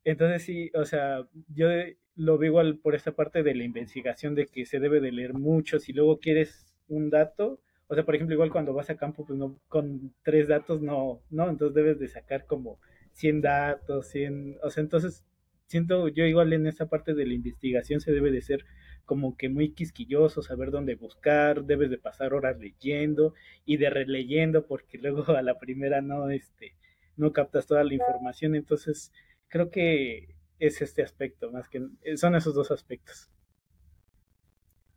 [0.04, 1.68] entonces sí, o sea, yo
[2.16, 5.34] lo veo igual por esta parte de la investigación de que se debe de leer
[5.34, 7.60] mucho, si luego quieres un dato,
[7.90, 11.22] o sea, por ejemplo, igual cuando vas a campo, pues no, con tres datos no,
[11.28, 12.78] no, entonces debes de sacar como
[13.14, 15.24] 100 datos, 100, o sea, entonces
[15.66, 18.64] siento yo igual en esa parte de la investigación se debe de ser
[19.04, 24.68] como que muy quisquilloso, saber dónde buscar, debes de pasar horas leyendo y de releyendo
[24.68, 26.76] porque luego a la primera no, este,
[27.16, 29.12] no captas toda la información, entonces
[29.48, 31.82] creo que es este aspecto, más que
[32.16, 33.28] son esos dos aspectos.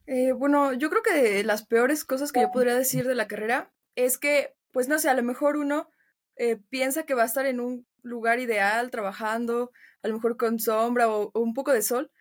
[0.05, 3.71] Eh, bueno, yo creo que las peores cosas que yo podría decir de la carrera
[3.95, 5.89] es que, pues no sé, a lo mejor uno
[6.35, 10.59] eh, piensa que va a estar en un lugar ideal trabajando, a lo mejor con
[10.59, 12.11] sombra o, un poco de sol,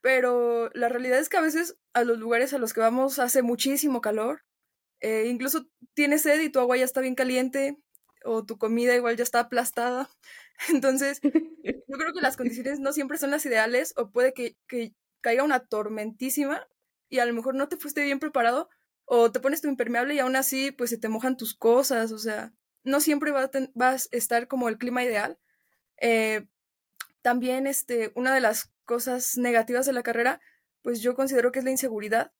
[0.00, 3.42] pero la realidad es que a veces a los lugares a los que vamos hace
[3.42, 4.42] muchísimo calor,
[5.00, 7.78] eh, incluso tienes sed y tu agua ya está bien caliente
[8.24, 10.10] o tu comida igual ya está aplastada.
[10.70, 14.92] Entonces, yo creo que las condiciones no siempre son las ideales o puede que, que
[15.20, 16.66] caiga una tormentísima
[17.08, 18.68] y a lo mejor no te fuiste bien preparado
[19.04, 22.18] o te pones tu impermeable y aún así pues se te mojan tus cosas, o
[22.18, 22.52] sea,
[22.84, 25.38] no siempre vas a estar como el clima ideal.
[26.00, 26.46] Eh,
[27.22, 30.40] también este, una de las cosas negativas de la carrera,
[30.82, 32.32] pues yo considero que es la inseguridad,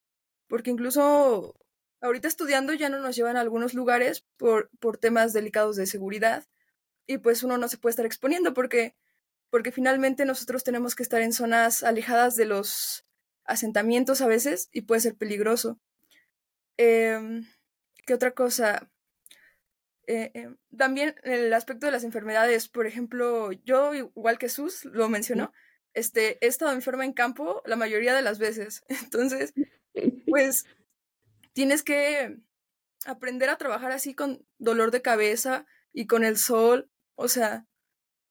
[0.47, 1.59] porque incluso
[2.01, 6.47] ahorita estudiando ya no nos llevan a algunos lugares por, por temas delicados de seguridad
[7.07, 8.95] y pues uno no se puede estar exponiendo porque,
[9.51, 13.05] porque finalmente nosotros tenemos que estar en zonas alejadas de los
[13.49, 15.81] asentamientos a veces y puede ser peligroso.
[16.77, 17.47] Em,
[18.07, 18.91] ¿Qué otra cosa?
[20.07, 25.09] Eh, em, también el aspecto de las enfermedades, por ejemplo, yo, igual que Sus lo
[25.09, 25.53] mencionó,
[25.95, 28.85] este, he estado enferma en campo la mayoría de las veces.
[29.11, 29.55] Entonces,
[30.27, 30.67] pues
[31.53, 32.39] tienes que
[33.07, 36.91] aprender a trabajar así con dolor de cabeza y con el sol.
[37.17, 37.67] O sea,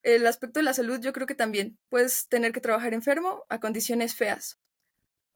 [0.03, 3.59] el aspecto de la salud yo creo que también puedes tener que trabajar enfermo a
[3.59, 4.59] condiciones feas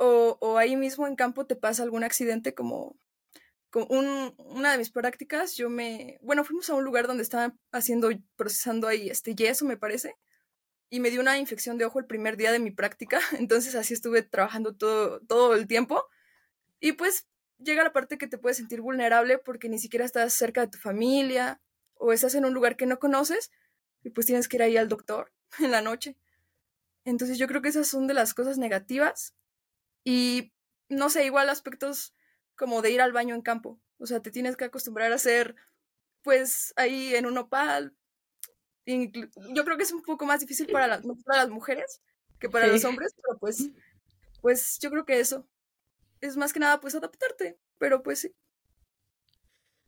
[0.04, 2.98] o, ahí mismo en campo te pasa algún accidente como,
[3.74, 8.88] una de mis prácticas, yo me, bueno, fuimos a un lugar donde estaban haciendo, procesando
[8.88, 10.16] ahí este yeso, me parece,
[10.90, 13.94] y me dio una infección de ojo el primer día de mi práctica, entonces así
[13.94, 16.04] estuve trabajando todo, todo el tiempo,
[16.80, 17.28] y pues
[17.60, 20.80] llega la parte que te puedes sentir vulnerable porque ni siquiera estás cerca de tu
[20.80, 21.62] familia,
[21.94, 23.52] o estás en un lugar que no conoces,
[24.04, 26.18] y pues tienes que ir ahí al doctor en la noche.
[27.06, 29.36] Entonces yo creo que esas son de las cosas negativas
[30.04, 30.54] y
[30.90, 32.14] no sé, igual aspectos
[32.56, 33.80] como de ir al baño en campo.
[33.98, 35.56] O sea, te tienes que acostumbrar a hacer,
[36.22, 37.96] pues, ahí en un opal.
[38.86, 42.02] Yo creo que es un poco más difícil para, las, las mujeres
[42.40, 43.70] que para los hombres, pero pues,
[44.42, 45.48] pues yo creo que eso
[46.20, 47.60] es más que nada, pues, adaptarte.
[47.78, 48.36] Pero pues sí.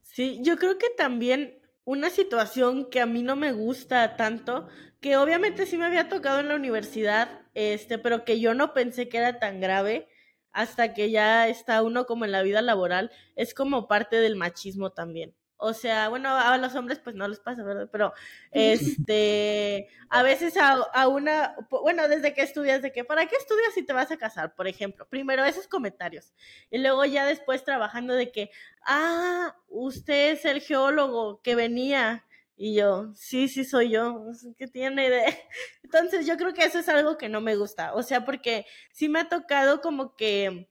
[0.01, 4.67] Sí, yo creo que también una situación que a mí no me gusta tanto,
[5.01, 9.09] que obviamente sí me había tocado en la universidad, este, pero que yo no pensé
[9.09, 10.07] que era tan grave
[10.51, 14.91] hasta que ya está uno como en la vida laboral, es como parte del machismo
[14.91, 15.35] también.
[15.65, 17.87] O sea, bueno, a los hombres pues no les pasa, ¿verdad?
[17.89, 18.13] Pero
[18.51, 23.73] este, a veces a, a, una, bueno, desde que estudias, de que, ¿para qué estudias
[23.73, 24.55] si te vas a casar?
[24.55, 26.33] Por ejemplo, primero esos comentarios.
[26.69, 28.51] Y luego ya después trabajando de que,
[28.85, 32.25] ah, usted es el geólogo que venía.
[32.57, 34.25] Y yo, sí, sí soy yo,
[34.57, 35.23] ¿qué tiene de...?
[35.83, 39.07] Entonces yo creo que eso es algo que no me gusta, o sea, porque sí
[39.09, 40.69] me ha tocado como que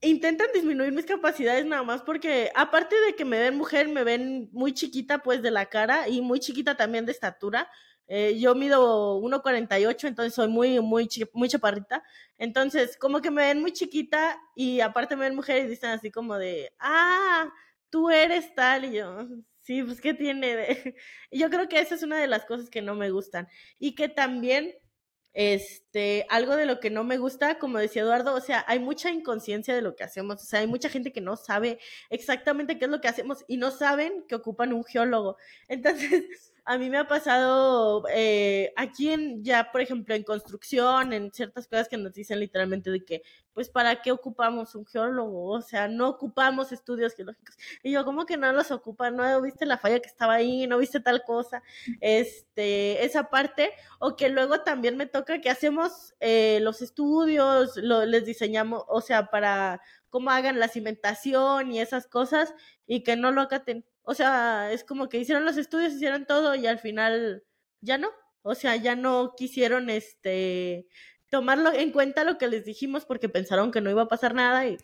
[0.00, 4.48] intentan disminuir mis capacidades nada más porque aparte de que me ven mujer, me ven
[4.52, 7.68] muy chiquita pues de la cara y muy chiquita también de estatura.
[8.08, 12.04] Eh, yo mido 1,48, entonces soy muy, muy, muy chaparrita.
[12.38, 16.10] Entonces, como que me ven muy chiquita y aparte me ven mujer y dicen así
[16.10, 17.50] como de, ah,
[17.90, 18.84] tú eres tal.
[18.84, 19.26] Y yo,
[19.62, 20.96] sí, pues, ¿qué tiene de...?
[21.32, 23.48] Yo creo que esa es una de las cosas que no me gustan.
[23.78, 24.72] Y que también
[25.36, 29.10] este, algo de lo que no me gusta, como decía Eduardo, o sea, hay mucha
[29.10, 31.78] inconsciencia de lo que hacemos, o sea, hay mucha gente que no sabe
[32.08, 35.36] exactamente qué es lo que hacemos y no saben que ocupan un geólogo.
[35.68, 41.32] Entonces, a mí me ha pasado eh, aquí en, ya, por ejemplo, en construcción, en
[41.32, 45.52] ciertas cosas que nos dicen literalmente de que, pues, ¿para qué ocupamos un geólogo?
[45.52, 47.56] O sea, no ocupamos estudios geológicos.
[47.84, 49.14] Y yo, ¿cómo que no los ocupan?
[49.14, 50.66] ¿No viste la falla que estaba ahí?
[50.66, 51.62] ¿No viste tal cosa?
[52.00, 53.72] Este, esa parte.
[54.00, 59.00] O que luego también me toca que hacemos eh, los estudios, lo, les diseñamos, o
[59.00, 62.54] sea, para cómo hagan la cimentación y esas cosas,
[62.88, 63.84] y que no lo acaten.
[64.08, 67.42] O sea, es como que hicieron los estudios, hicieron todo y al final
[67.80, 68.08] ya no.
[68.42, 70.86] O sea, ya no quisieron este
[71.28, 74.64] tomarlo en cuenta lo que les dijimos porque pensaron que no iba a pasar nada
[74.68, 74.78] y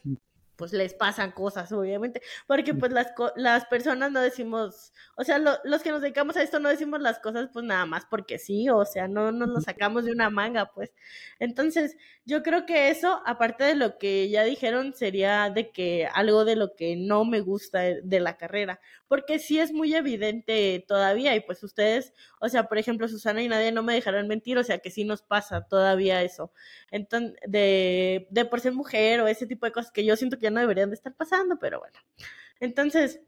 [0.62, 5.82] pues les pasan cosas, obviamente, porque pues las, las personas no decimos, o sea, los
[5.82, 8.84] que nos dedicamos a esto no decimos las cosas pues nada más porque sí, o
[8.84, 10.92] sea, no nos lo sacamos de una manga, pues.
[11.40, 16.44] Entonces, yo creo que eso, aparte de lo que ya dijeron, sería de que algo
[16.44, 21.34] de lo que no me gusta de la carrera, porque sí es muy evidente todavía
[21.34, 24.62] y pues ustedes, o sea, por ejemplo, Susana y nadie no me dejarán mentir, o
[24.62, 26.52] sea, que sí nos pasa todavía eso.
[26.92, 30.44] Entonces, de, de por ser mujer o ese tipo de cosas que yo siento que
[30.44, 31.98] ya no deberían de estar pasando, pero bueno.
[32.60, 33.20] Entonces,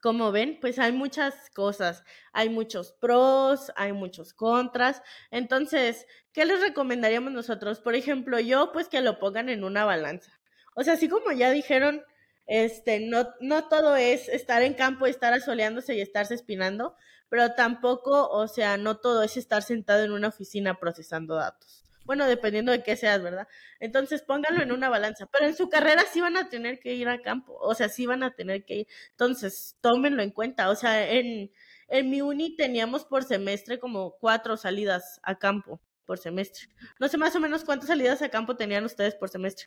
[0.00, 5.02] como ven, pues hay muchas cosas, hay muchos pros, hay muchos contras.
[5.30, 7.80] Entonces, ¿qué les recomendaríamos nosotros?
[7.80, 10.38] Por ejemplo, yo pues que lo pongan en una balanza.
[10.74, 12.02] O sea, así como ya dijeron,
[12.46, 16.96] este, no, no todo es estar en campo, estar asoleándose y estarse espinando,
[17.28, 21.87] pero tampoco, o sea, no todo es estar sentado en una oficina procesando datos.
[22.08, 23.46] Bueno, dependiendo de qué seas, ¿verdad?
[23.80, 25.26] Entonces pónganlo en una balanza.
[25.26, 28.06] Pero en su carrera sí van a tener que ir a campo, o sea, sí
[28.06, 28.86] van a tener que ir.
[29.10, 30.70] Entonces, tómenlo en cuenta.
[30.70, 31.50] O sea, en,
[31.86, 36.70] en mi uni teníamos por semestre como cuatro salidas a campo por semestre.
[36.98, 39.66] No sé más o menos cuántas salidas a campo tenían ustedes por semestre.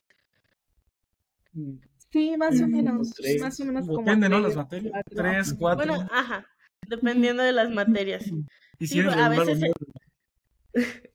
[2.10, 3.14] Sí, más o menos.
[3.40, 4.40] Más o menos Depende, ¿no?
[4.40, 4.92] Las materias.
[5.14, 5.86] Tres, cuatro.
[5.86, 6.44] Bueno, ajá.
[6.88, 8.24] Dependiendo de las materias.
[8.80, 9.60] Y sí, a veces.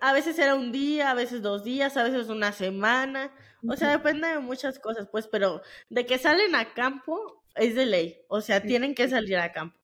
[0.00, 3.32] A veces era un día, a veces dos días, a veces una semana.
[3.68, 7.86] O sea, depende de muchas cosas, pues, pero de que salen a campo es de
[7.86, 8.20] ley.
[8.28, 9.78] O sea, tienen que salir a campo.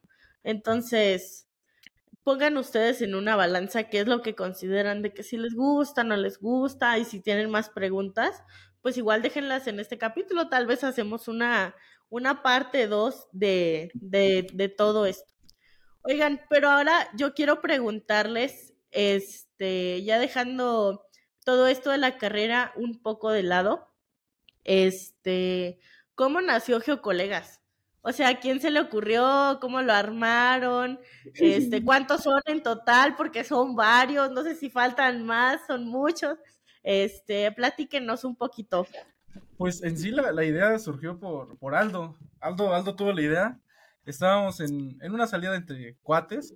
[0.44, 1.48] Entonces,
[2.22, 6.04] pongan ustedes en una balanza qué es lo que consideran de que si les gusta,
[6.04, 8.42] no les gusta, y si tienen más preguntas,
[8.82, 10.48] pues igual déjenlas en este capítulo.
[10.48, 11.74] Tal vez hacemos una,
[12.08, 15.34] una parte dos de, de, de todo esto.
[16.02, 21.06] Oigan, pero ahora yo quiero preguntarles, este, ya dejando
[21.44, 23.88] todo esto de la carrera un poco de lado,
[24.64, 25.78] este,
[26.14, 27.62] ¿cómo nació Geocolegas?
[28.02, 29.58] O sea, ¿quién se le ocurrió?
[29.60, 31.00] ¿Cómo lo armaron?
[31.34, 33.16] Este, ¿cuántos son en total?
[33.16, 36.38] Porque son varios, no sé si faltan más, son muchos.
[36.82, 38.86] Este, platíquenos un poquito.
[39.56, 42.16] Pues en sí la, idea surgió por, por Aldo.
[42.40, 42.74] Aldo.
[42.74, 43.60] Aldo tuvo la idea.
[44.06, 46.54] Estábamos en, en una salida entre cuates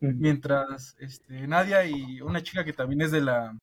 [0.00, 3.56] mientras este, Nadia y una chica que también es de la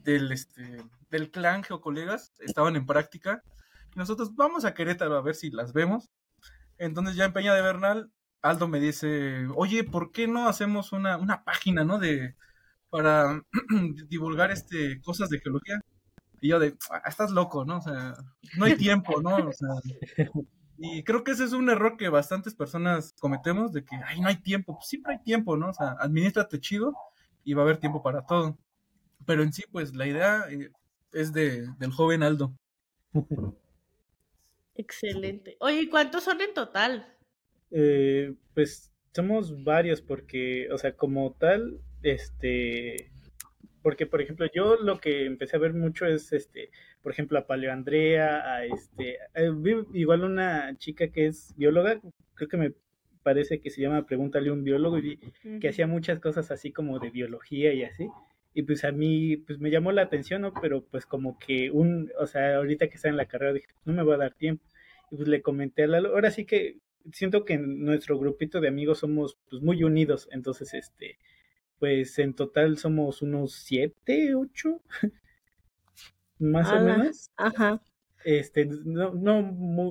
[0.00, 3.42] del este del clan geocolegas estaban en práctica.
[3.94, 6.10] Y nosotros vamos a Querétaro a ver si las vemos.
[6.78, 8.10] Entonces ya en Peña de Bernal
[8.42, 12.34] Aldo me dice oye por qué no hacemos una, una página no de
[12.90, 13.42] para
[14.08, 15.80] divulgar este cosas de geología
[16.40, 18.14] y yo de ah, estás loco no o sea
[18.56, 19.68] no hay tiempo no o sea
[20.84, 24.26] y creo que ese es un error que bastantes personas cometemos, de que, ay, no
[24.26, 24.74] hay tiempo.
[24.74, 25.70] Pues siempre hay tiempo, ¿no?
[25.70, 26.92] O sea, administrate chido
[27.44, 28.58] y va a haber tiempo para todo.
[29.24, 30.72] Pero en sí, pues la idea eh,
[31.12, 32.52] es de, del joven Aldo.
[34.74, 35.56] Excelente.
[35.60, 37.16] Oye, ¿cuántos son en total?
[37.70, 43.11] Eh, pues somos varios porque, o sea, como tal, este,
[43.82, 46.70] porque por ejemplo yo lo que empecé a ver mucho es este
[47.02, 49.18] por ejemplo a Paleo Andrea a este
[49.92, 52.00] igual una chica que es bióloga
[52.34, 52.72] creo que me
[53.22, 55.18] parece que se llama pregúntale a un biólogo y
[55.60, 58.08] que hacía muchas cosas así como de biología y así
[58.54, 62.10] y pues a mí pues me llamó la atención no pero pues como que un
[62.18, 64.64] o sea ahorita que está en la carrera dije no me va a dar tiempo
[65.10, 66.78] y pues le comenté a Lalo ahora sí que
[67.12, 71.18] siento que en nuestro grupito de amigos somos pues muy unidos entonces este
[71.82, 74.80] pues en total somos unos siete, ocho,
[76.38, 77.28] más o menos.
[77.36, 77.82] Ajá.
[78.24, 79.42] Este, no, no,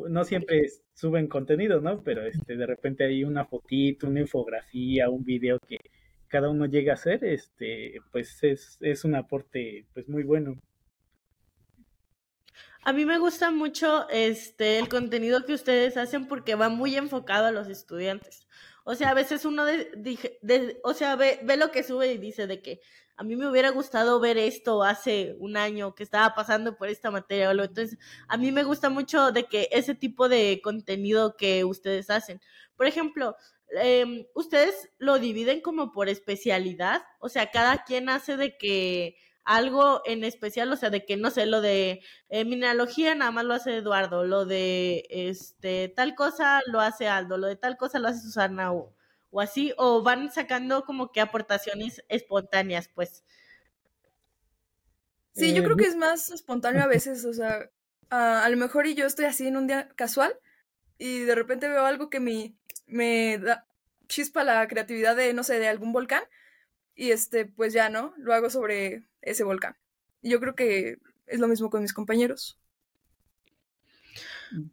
[0.08, 2.02] no siempre suben contenido, ¿no?
[2.02, 5.80] Pero este, de repente hay una fotito, una infografía, un video que
[6.30, 10.62] cada uno llega a hacer, este, pues es, es un aporte, pues muy bueno.
[12.84, 17.48] A mí me gusta mucho este el contenido que ustedes hacen porque va muy enfocado
[17.48, 18.48] a los estudiantes.
[18.84, 22.48] O sea, a veces uno de, o sea, ve, ve lo que sube y dice
[22.48, 22.82] de que
[23.16, 27.12] a mí me hubiera gustado ver esto hace un año que estaba pasando por esta
[27.12, 31.64] materia o Entonces, a mí me gusta mucho de que ese tipo de contenido que
[31.64, 32.42] ustedes hacen.
[32.76, 33.36] Por ejemplo,
[33.70, 37.04] em, ¿ustedes lo dividen como por especialidad?
[37.20, 41.32] O sea, cada quien hace de que algo en especial, o sea, de que no
[41.32, 46.62] sé, lo de eh, mineralogía nada más lo hace Eduardo, lo de este tal cosa
[46.68, 48.94] lo hace Aldo, lo de tal cosa lo hace Susana o,
[49.32, 53.24] o así, o van sacando como que aportaciones espontáneas, pues.
[55.34, 57.70] Sí, yo creo que es más espontáneo a veces, o sea,
[58.10, 60.38] a, a lo mejor y yo estoy así en un día casual
[60.98, 62.56] y de repente veo algo que me,
[62.88, 63.68] me da
[64.08, 66.24] chispa la creatividad de, no sé, de algún volcán
[66.96, 68.14] y este, pues ya, ¿no?
[68.18, 69.76] Lo hago sobre ese volcán.
[70.22, 72.60] Yo creo que es lo mismo con mis compañeros.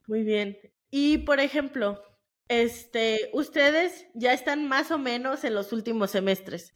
[0.07, 0.59] Muy bien.
[0.91, 2.03] Y por ejemplo,
[2.49, 6.75] este, ustedes ya están más o menos en los últimos semestres.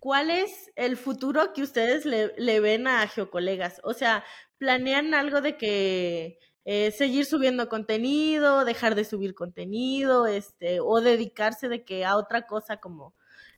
[0.00, 3.80] ¿Cuál es el futuro que ustedes le, ven a Geocolegas?
[3.84, 4.24] O sea,
[4.58, 11.68] ¿planean algo de que eh, seguir subiendo contenido, dejar de subir contenido, este, o dedicarse
[11.68, 13.14] de que a otra cosa como,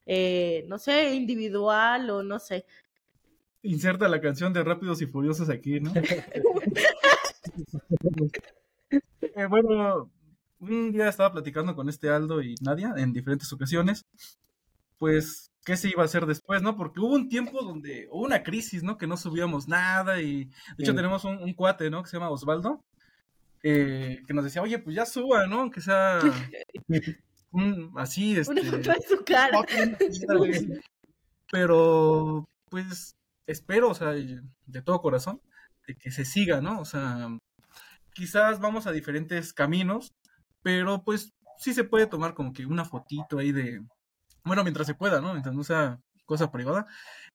[0.06, 2.64] eh, no sé, individual o no sé?
[3.62, 5.92] Inserta la canción de Rápidos y Furiosos aquí, ¿no?
[9.20, 10.10] Eh, bueno,
[10.60, 14.06] un día estaba platicando con este Aldo y Nadia en diferentes ocasiones,
[14.98, 16.76] pues, ¿qué se iba a hacer después, no?
[16.76, 18.96] Porque hubo un tiempo donde hubo una crisis, ¿no?
[18.96, 20.96] Que no subíamos nada y, de hecho, Sí.
[20.96, 22.02] tenemos un, un cuate, ¿no?
[22.02, 22.82] Que se llama Osvaldo,
[23.62, 25.70] eh, que nos decía, oye, pues ya suba, ¿no?
[25.70, 26.20] Que sea
[27.56, 28.52] un, así, este...
[28.52, 29.60] Una foto de su cara.
[31.50, 33.14] Pero, pues,
[33.46, 35.40] espero, o sea, de todo corazón,
[35.86, 36.80] de que se siga, ¿no?
[36.80, 37.28] O sea,
[38.16, 40.12] quizás vamos a diferentes caminos,
[40.62, 43.82] pero pues sí se puede tomar como que una fotito ahí de,
[44.42, 45.32] bueno, mientras se pueda, ¿no?
[45.32, 46.86] Mientras no sea cosa privada,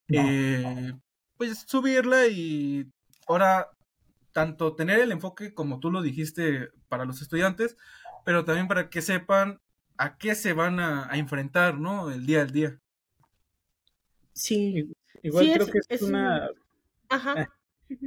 [0.09, 0.91] eh,
[1.38, 2.91] pues subirla y
[3.28, 3.69] ahora
[4.34, 7.78] tanto tener el enfoque como tú lo dijiste para los estudiantes,
[8.26, 9.61] pero también para que sepan
[10.04, 12.12] a qué se van a, a enfrentar, ¿no?
[12.12, 12.80] El día al día.
[14.34, 14.91] Sí.
[15.24, 16.49] Igual Sí, creo es- que es, es una,
[17.10, 17.49] Ajá.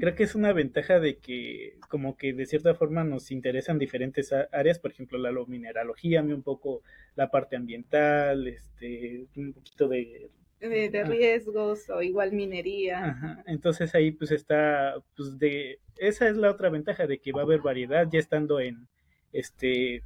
[0.01, 4.33] creo que es una ventaja de que como que de cierta forma nos interesan diferentes
[4.53, 6.83] áreas, por ejemplo la lo- mineralogía, un poco
[7.15, 10.31] la parte ambiental, este, un poquito de
[10.61, 11.05] De, de Ah.
[11.05, 13.05] riesgos o igual minería.
[13.11, 17.41] Ajá, entonces ahí pues está, pues de, esa es la otra ventaja de que va
[17.43, 18.89] a haber variedad, ya estando en,
[19.33, 20.03] este,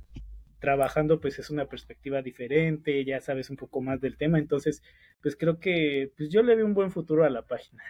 [0.58, 4.82] trabajando pues es una perspectiva diferente, ya sabes un poco más del tema, entonces
[5.22, 7.82] pues creo que pues yo le veo un buen futuro a la página.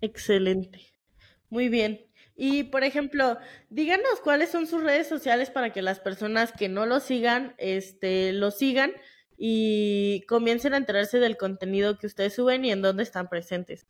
[0.00, 0.80] Excelente.
[1.48, 2.06] Muy bien.
[2.34, 3.38] Y por ejemplo,
[3.68, 8.32] díganos cuáles son sus redes sociales para que las personas que no lo sigan, este,
[8.32, 8.92] lo sigan
[9.36, 13.86] y comiencen a enterarse del contenido que ustedes suben y en dónde están presentes.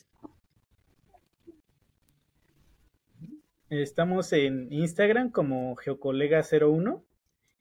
[3.80, 7.02] Estamos en Instagram como Geocolega01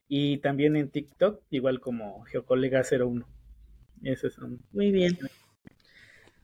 [0.09, 3.23] y también en TikTok igual como Geocolega01.
[4.03, 4.59] Esos son.
[4.73, 5.17] Muy bien.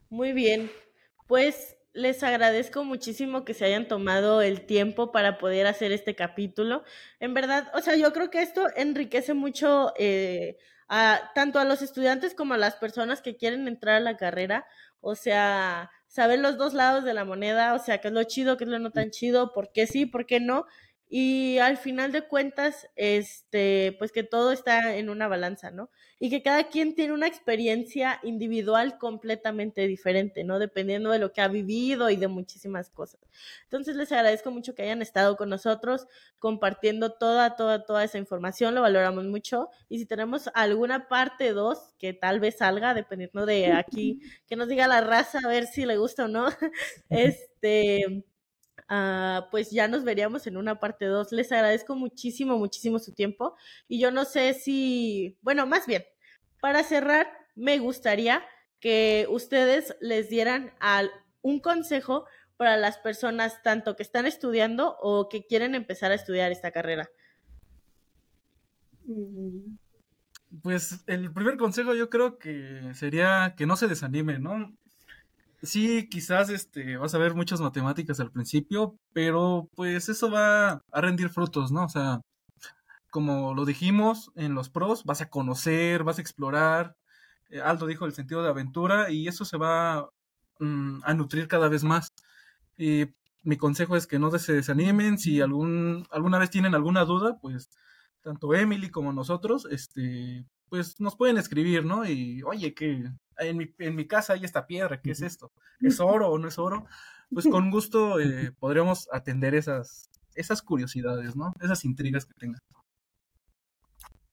[0.08, 0.70] Muy bien.
[1.26, 6.82] Pues les agradezco muchísimo que se hayan tomado el tiempo para poder hacer este capítulo.
[7.20, 10.56] En verdad, o sea, yo creo que esto enriquece mucho eh,
[10.88, 14.66] a, tanto a los estudiantes como a las personas que quieren entrar a la carrera.
[15.00, 18.56] O sea, saber los dos lados de la moneda, o sea, qué es lo chido,
[18.56, 20.66] qué es lo no tan chido, por qué sí, por qué no.
[21.08, 25.90] Y al final de cuentas, este, pues que todo está en una balanza, ¿no?
[26.20, 30.58] y que cada quien tiene una experiencia individual completamente diferente, ¿no?
[30.58, 33.20] Dependiendo de lo que ha vivido y de muchísimas cosas.
[33.64, 36.06] Entonces les agradezco mucho que hayan estado con nosotros
[36.38, 39.70] compartiendo toda, toda, toda esa información, lo valoramos mucho.
[39.88, 44.68] Y si tenemos alguna parte 2 que tal vez salga, dependiendo de aquí, que nos
[44.68, 46.46] diga la raza a ver si le gusta o no,
[47.10, 48.24] este...
[48.90, 51.32] Uh, pues ya nos veríamos en una parte 2.
[51.32, 53.56] Les agradezco muchísimo, muchísimo su tiempo.
[53.86, 56.04] Y yo no sé si, bueno, más bien,
[56.60, 58.42] para cerrar, me gustaría
[58.80, 61.10] que ustedes les dieran al,
[61.42, 62.26] un consejo
[62.56, 67.10] para las personas tanto que están estudiando o que quieren empezar a estudiar esta carrera.
[70.62, 74.76] Pues el primer consejo yo creo que sería que no se desanime, ¿no?
[75.62, 81.00] Sí, quizás este, vas a ver muchas matemáticas al principio, pero pues eso va a
[81.00, 81.84] rendir frutos, ¿no?
[81.84, 82.20] O sea,
[83.10, 86.96] como lo dijimos en los pros, vas a conocer, vas a explorar.
[87.50, 90.08] Eh, Aldo dijo el sentido de aventura y eso se va
[90.60, 92.12] mm, a nutrir cada vez más.
[92.76, 93.06] Y
[93.42, 95.18] mi consejo es que no se desanimen.
[95.18, 97.70] Si algún, alguna vez tienen alguna duda, pues
[98.22, 102.04] tanto Emily como nosotros, este, pues nos pueden escribir, ¿no?
[102.04, 103.04] Y oye, que
[103.38, 105.52] en mi, en mi casa hay esta piedra, ¿qué es esto?
[105.80, 106.86] ¿Es oro o no es oro?
[107.32, 111.52] Pues con gusto eh, podríamos atender esas, esas curiosidades, ¿no?
[111.60, 112.60] Esas intrigas que tengan.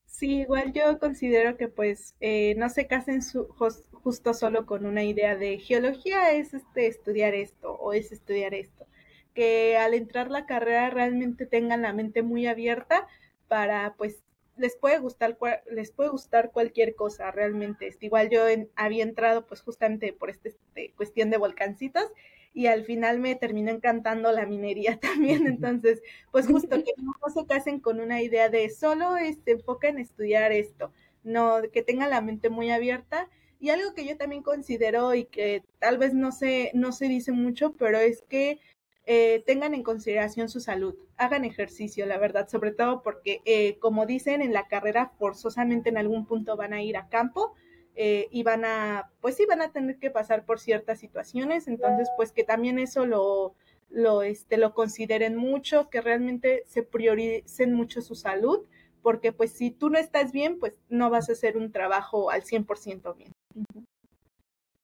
[0.05, 3.47] Sí, igual yo considero que pues eh, no se casen su,
[3.91, 8.87] justo solo con una idea de geología es este, estudiar esto o es estudiar esto.
[9.33, 13.07] Que al entrar la carrera realmente tengan la mente muy abierta
[13.49, 14.23] para pues
[14.57, 15.37] les puede gustar
[15.69, 17.89] les puede gustar cualquier cosa realmente.
[17.99, 18.41] Igual yo
[18.75, 22.11] había entrado pues justamente por esta este, cuestión de volcancitos
[22.53, 25.45] y al final me terminó encantando la minería también.
[25.45, 26.01] Entonces,
[26.31, 30.51] pues justo que no se casen con una idea de solo este, enfoca en estudiar
[30.51, 30.91] esto,
[31.23, 33.29] no, que tengan la mente muy abierta.
[33.59, 37.31] Y algo que yo también considero y que tal vez no se, no se dice
[37.31, 38.59] mucho, pero es que
[39.05, 44.05] eh, tengan en consideración su salud, hagan ejercicio, la verdad, sobre todo porque, eh, como
[44.05, 47.53] dicen, en la carrera forzosamente en algún punto van a ir a campo
[47.95, 52.09] eh, y van a, pues sí, van a tener que pasar por ciertas situaciones, entonces
[52.17, 53.53] pues que también eso lo,
[53.89, 58.65] lo, este, lo consideren mucho, que realmente se prioricen mucho su salud,
[59.01, 62.41] porque pues si tú no estás bien, pues no vas a hacer un trabajo al
[62.41, 63.31] 100% bien.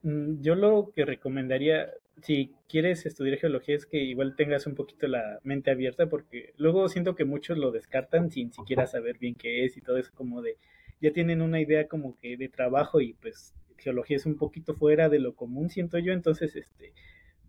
[0.04, 1.92] Mm, yo lo que recomendaría,
[2.22, 6.88] si quieres estudiar geología, es que igual tengas un poquito la mente abierta, porque luego
[6.90, 10.42] siento que muchos lo descartan sin siquiera saber bien qué es y todo eso como
[10.42, 10.58] de,
[11.02, 15.10] ya tienen una idea como que de trabajo y pues geología es un poquito fuera
[15.10, 16.94] de lo común, siento yo, entonces este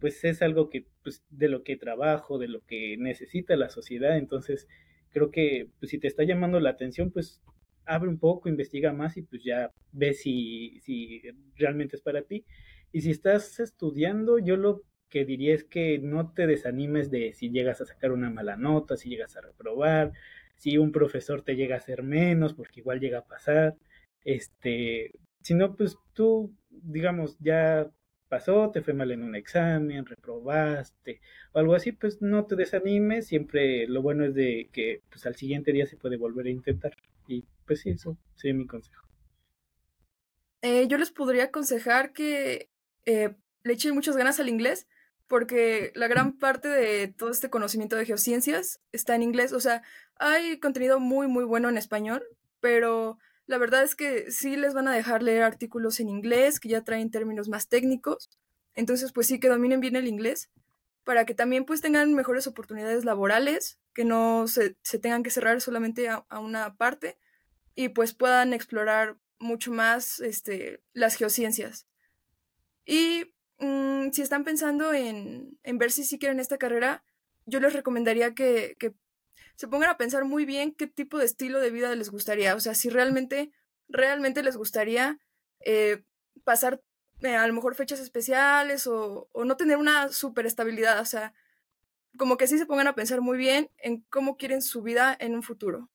[0.00, 4.16] pues es algo que pues de lo que trabajo, de lo que necesita la sociedad,
[4.16, 4.66] entonces
[5.10, 7.40] creo que pues si te está llamando la atención, pues
[7.84, 11.22] abre un poco, investiga más y pues ya ve si, si
[11.56, 12.44] realmente es para ti.
[12.92, 17.50] Y si estás estudiando, yo lo que diría es que no te desanimes de si
[17.50, 20.12] llegas a sacar una mala nota, si llegas a reprobar,
[20.56, 23.76] si un profesor te llega a hacer menos, porque igual llega a pasar,
[24.24, 25.12] este,
[25.42, 27.90] si no, pues tú, digamos, ya
[28.28, 31.20] pasó, te fue mal en un examen, reprobaste
[31.52, 35.36] o algo así, pues no te desanimes, siempre lo bueno es de que pues al
[35.36, 36.96] siguiente día se puede volver a intentar
[37.28, 39.06] y pues sí, eso sería mi consejo.
[40.62, 42.70] Eh, yo les podría aconsejar que
[43.06, 44.86] eh, le echen muchas ganas al inglés,
[45.28, 49.52] porque la gran parte de todo este conocimiento de geociencias está en inglés.
[49.52, 49.82] O sea,
[50.16, 52.22] hay contenido muy, muy bueno en español,
[52.60, 56.68] pero la verdad es que sí les van a dejar leer artículos en inglés que
[56.68, 58.30] ya traen términos más técnicos.
[58.74, 60.50] Entonces, pues sí, que dominen bien el inglés
[61.04, 66.08] para que también pues tengan mejores oportunidades laborales, que no se, tengan que cerrar solamente
[66.08, 67.18] a, una parte
[67.74, 71.86] y pues puedan explorar mucho más este, las geociencias.
[72.84, 77.04] Y Mm, si están pensando en, ver si sí quieren esta carrera,
[77.46, 78.76] yo les recomendaría que,
[79.54, 82.56] se pongan a pensar muy bien qué tipo de estilo de vida les gustaría.
[82.56, 83.52] O sea, si realmente,
[83.88, 85.20] realmente les gustaría
[85.60, 86.02] eh,
[86.42, 86.82] pasar
[87.20, 90.98] eh, a lo mejor fechas especiales o, no tener una super estabilidad.
[91.00, 91.32] O sea,
[92.18, 95.36] como que sí se pongan a pensar muy bien en cómo quieren su vida en
[95.36, 95.88] un futuro.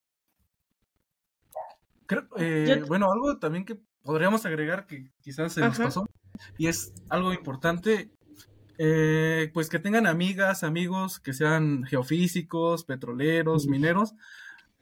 [2.38, 6.08] Eh, bueno, algo también que podríamos agregar que quizás se nos pasó
[6.58, 8.10] y es algo importante,
[8.78, 14.14] eh, pues que tengan amigas, amigos que sean geofísicos, petroleros, mineros,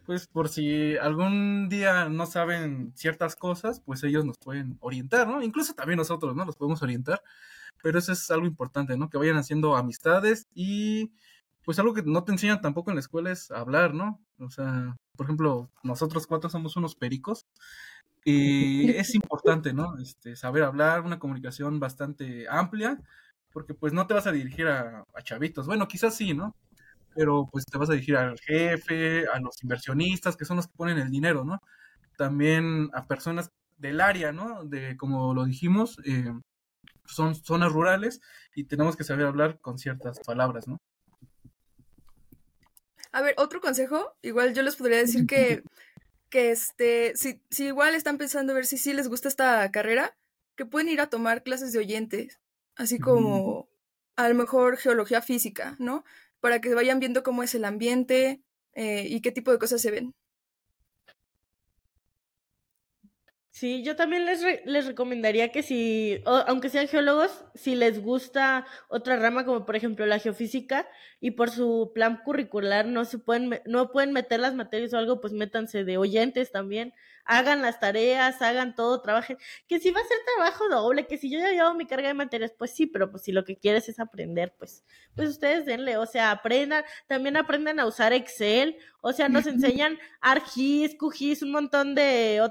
[0.06, 5.42] pues por si algún día no saben ciertas cosas, pues ellos nos pueden orientar, ¿no?
[5.42, 6.46] Incluso también nosotros, ¿no?
[6.46, 7.22] Los podemos orientar,
[7.82, 9.10] pero eso es algo importante, ¿no?
[9.10, 11.12] Que vayan haciendo amistades y
[11.64, 14.22] pues algo que no te enseñan tampoco en la escuela es hablar, ¿no?
[14.40, 17.45] O sea, por ejemplo, nosotros cuatro somos unos pericos
[18.26, 19.98] y es importante, ¿no?
[20.00, 23.00] Este, saber hablar, una comunicación bastante amplia,
[23.54, 25.68] porque pues no te vas a dirigir a, chavitos.
[25.68, 26.56] Bueno, quizás sí, ¿no?
[27.14, 30.76] Pero pues te vas a dirigir al jefe, a los inversionistas, que son los que
[30.76, 31.62] ponen el dinero, ¿no?
[32.18, 34.66] También a personas del área, ¿no?
[34.66, 36.34] De, como lo dijimos, eh,
[37.06, 38.22] son zonas rurales
[38.56, 40.82] y tenemos que saber hablar con ciertas palabras, ¿no?
[43.12, 45.64] A ver, otro consejo, igual yo les podría decir que
[46.36, 50.18] que este, si, si igual están pensando a ver si sí les gusta esta carrera,
[50.58, 52.42] que pueden ir a tomar clases de oyentes,
[52.76, 53.70] así como
[54.18, 56.04] a lo mejor geología física, ¿no?
[56.42, 58.42] Para que vayan viendo cómo es el ambiente
[58.74, 60.14] eh, y qué tipo de cosas se ven.
[63.56, 69.16] Sí, yo también les, les recomendaría que si, aunque sean geólogos, si les gusta otra
[69.16, 70.86] rama como por ejemplo la geofísica
[71.22, 75.22] y por su plan curricular no se pueden no pueden meter las materias o algo,
[75.22, 76.94] pues métanse de oyentes también.
[77.26, 79.38] Hagan las tareas, hagan todo, trabajen.
[79.68, 82.14] Que si va a ser trabajo doble, que si yo ya llevo mi carga de
[82.14, 84.84] materias, pues sí, pero pues si lo que quieres es aprender, pues,
[85.16, 89.98] pues ustedes denle, o sea, aprendan, también aprendan a usar Excel, o sea, nos enseñan
[90.22, 92.42] ArcGIS, QGIS, un montón de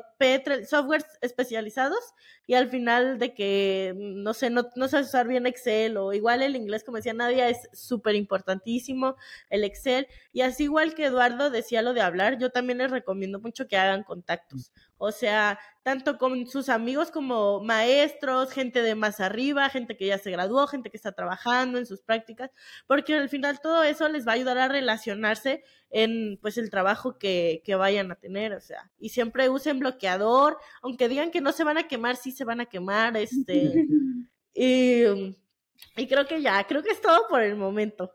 [0.68, 2.14] softwares especializados
[2.46, 6.42] y al final de que, no sé, no, no sabes usar bien Excel o igual
[6.42, 9.16] el inglés, como decía Nadia, es súper importantísimo
[9.48, 10.06] el Excel.
[10.32, 13.76] Y así igual que Eduardo decía lo de hablar, yo también les recomiendo mucho que
[13.76, 14.63] hagan contactos.
[14.96, 20.18] O sea, tanto con sus amigos como maestros, gente de más arriba, gente que ya
[20.18, 22.50] se graduó, gente que está trabajando en sus prácticas,
[22.86, 27.18] porque al final todo eso les va a ayudar a relacionarse en pues el trabajo
[27.18, 31.52] que, que vayan a tener, o sea, y siempre usen bloqueador, aunque digan que no
[31.52, 33.86] se van a quemar, sí se van a quemar, este,
[34.54, 35.02] y,
[35.96, 38.10] y creo que ya, creo que es todo por el momento.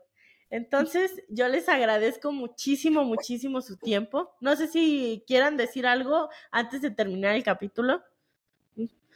[0.50, 4.32] Entonces, yo les agradezco muchísimo, muchísimo su tiempo.
[4.40, 8.02] No sé si quieran decir algo antes de terminar el capítulo.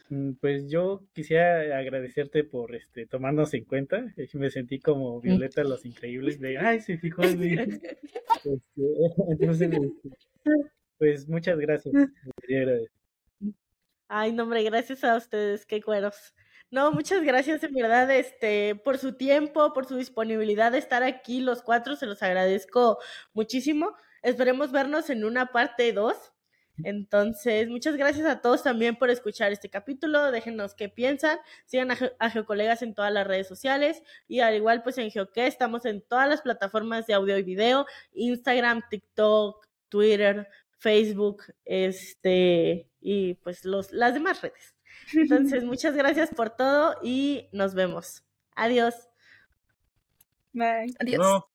[0.09, 4.05] Mm, pues yo quisiera agradecerte por este tomarnos en cuenta.
[4.33, 7.55] Me sentí como Violeta los Increíbles de ay se fijó en mí.
[8.45, 8.61] Este,
[9.29, 9.71] entonces,
[10.99, 11.93] pues muchas gracias.
[14.07, 16.35] Ay, no, hombre, gracias a ustedes, qué cueros.
[16.71, 21.39] No, muchas gracias en verdad este, por su tiempo, por su disponibilidad de estar aquí
[21.39, 22.97] los cuatro, se los agradezco
[23.33, 23.95] muchísimo.
[24.23, 26.33] Esperemos vernos en una parte 2.
[26.83, 30.31] Entonces, muchas gracias a todos también por escuchar este capítulo.
[30.31, 31.37] Déjenos qué piensan.
[31.65, 34.03] Sigan a, Geocolegas en todas las redes sociales.
[34.27, 37.85] Y al igual, pues en Geoque estamos en todas las plataformas de audio y video:
[38.13, 40.49] Instagram, TikTok, Twitter,
[40.79, 44.74] Facebook, este, y pues los, las demás redes.
[45.13, 48.23] Entonces, muchas gracias por todo y nos vemos.
[48.55, 49.09] Adiós.
[50.53, 50.93] Bye.
[50.99, 51.45] Adiós.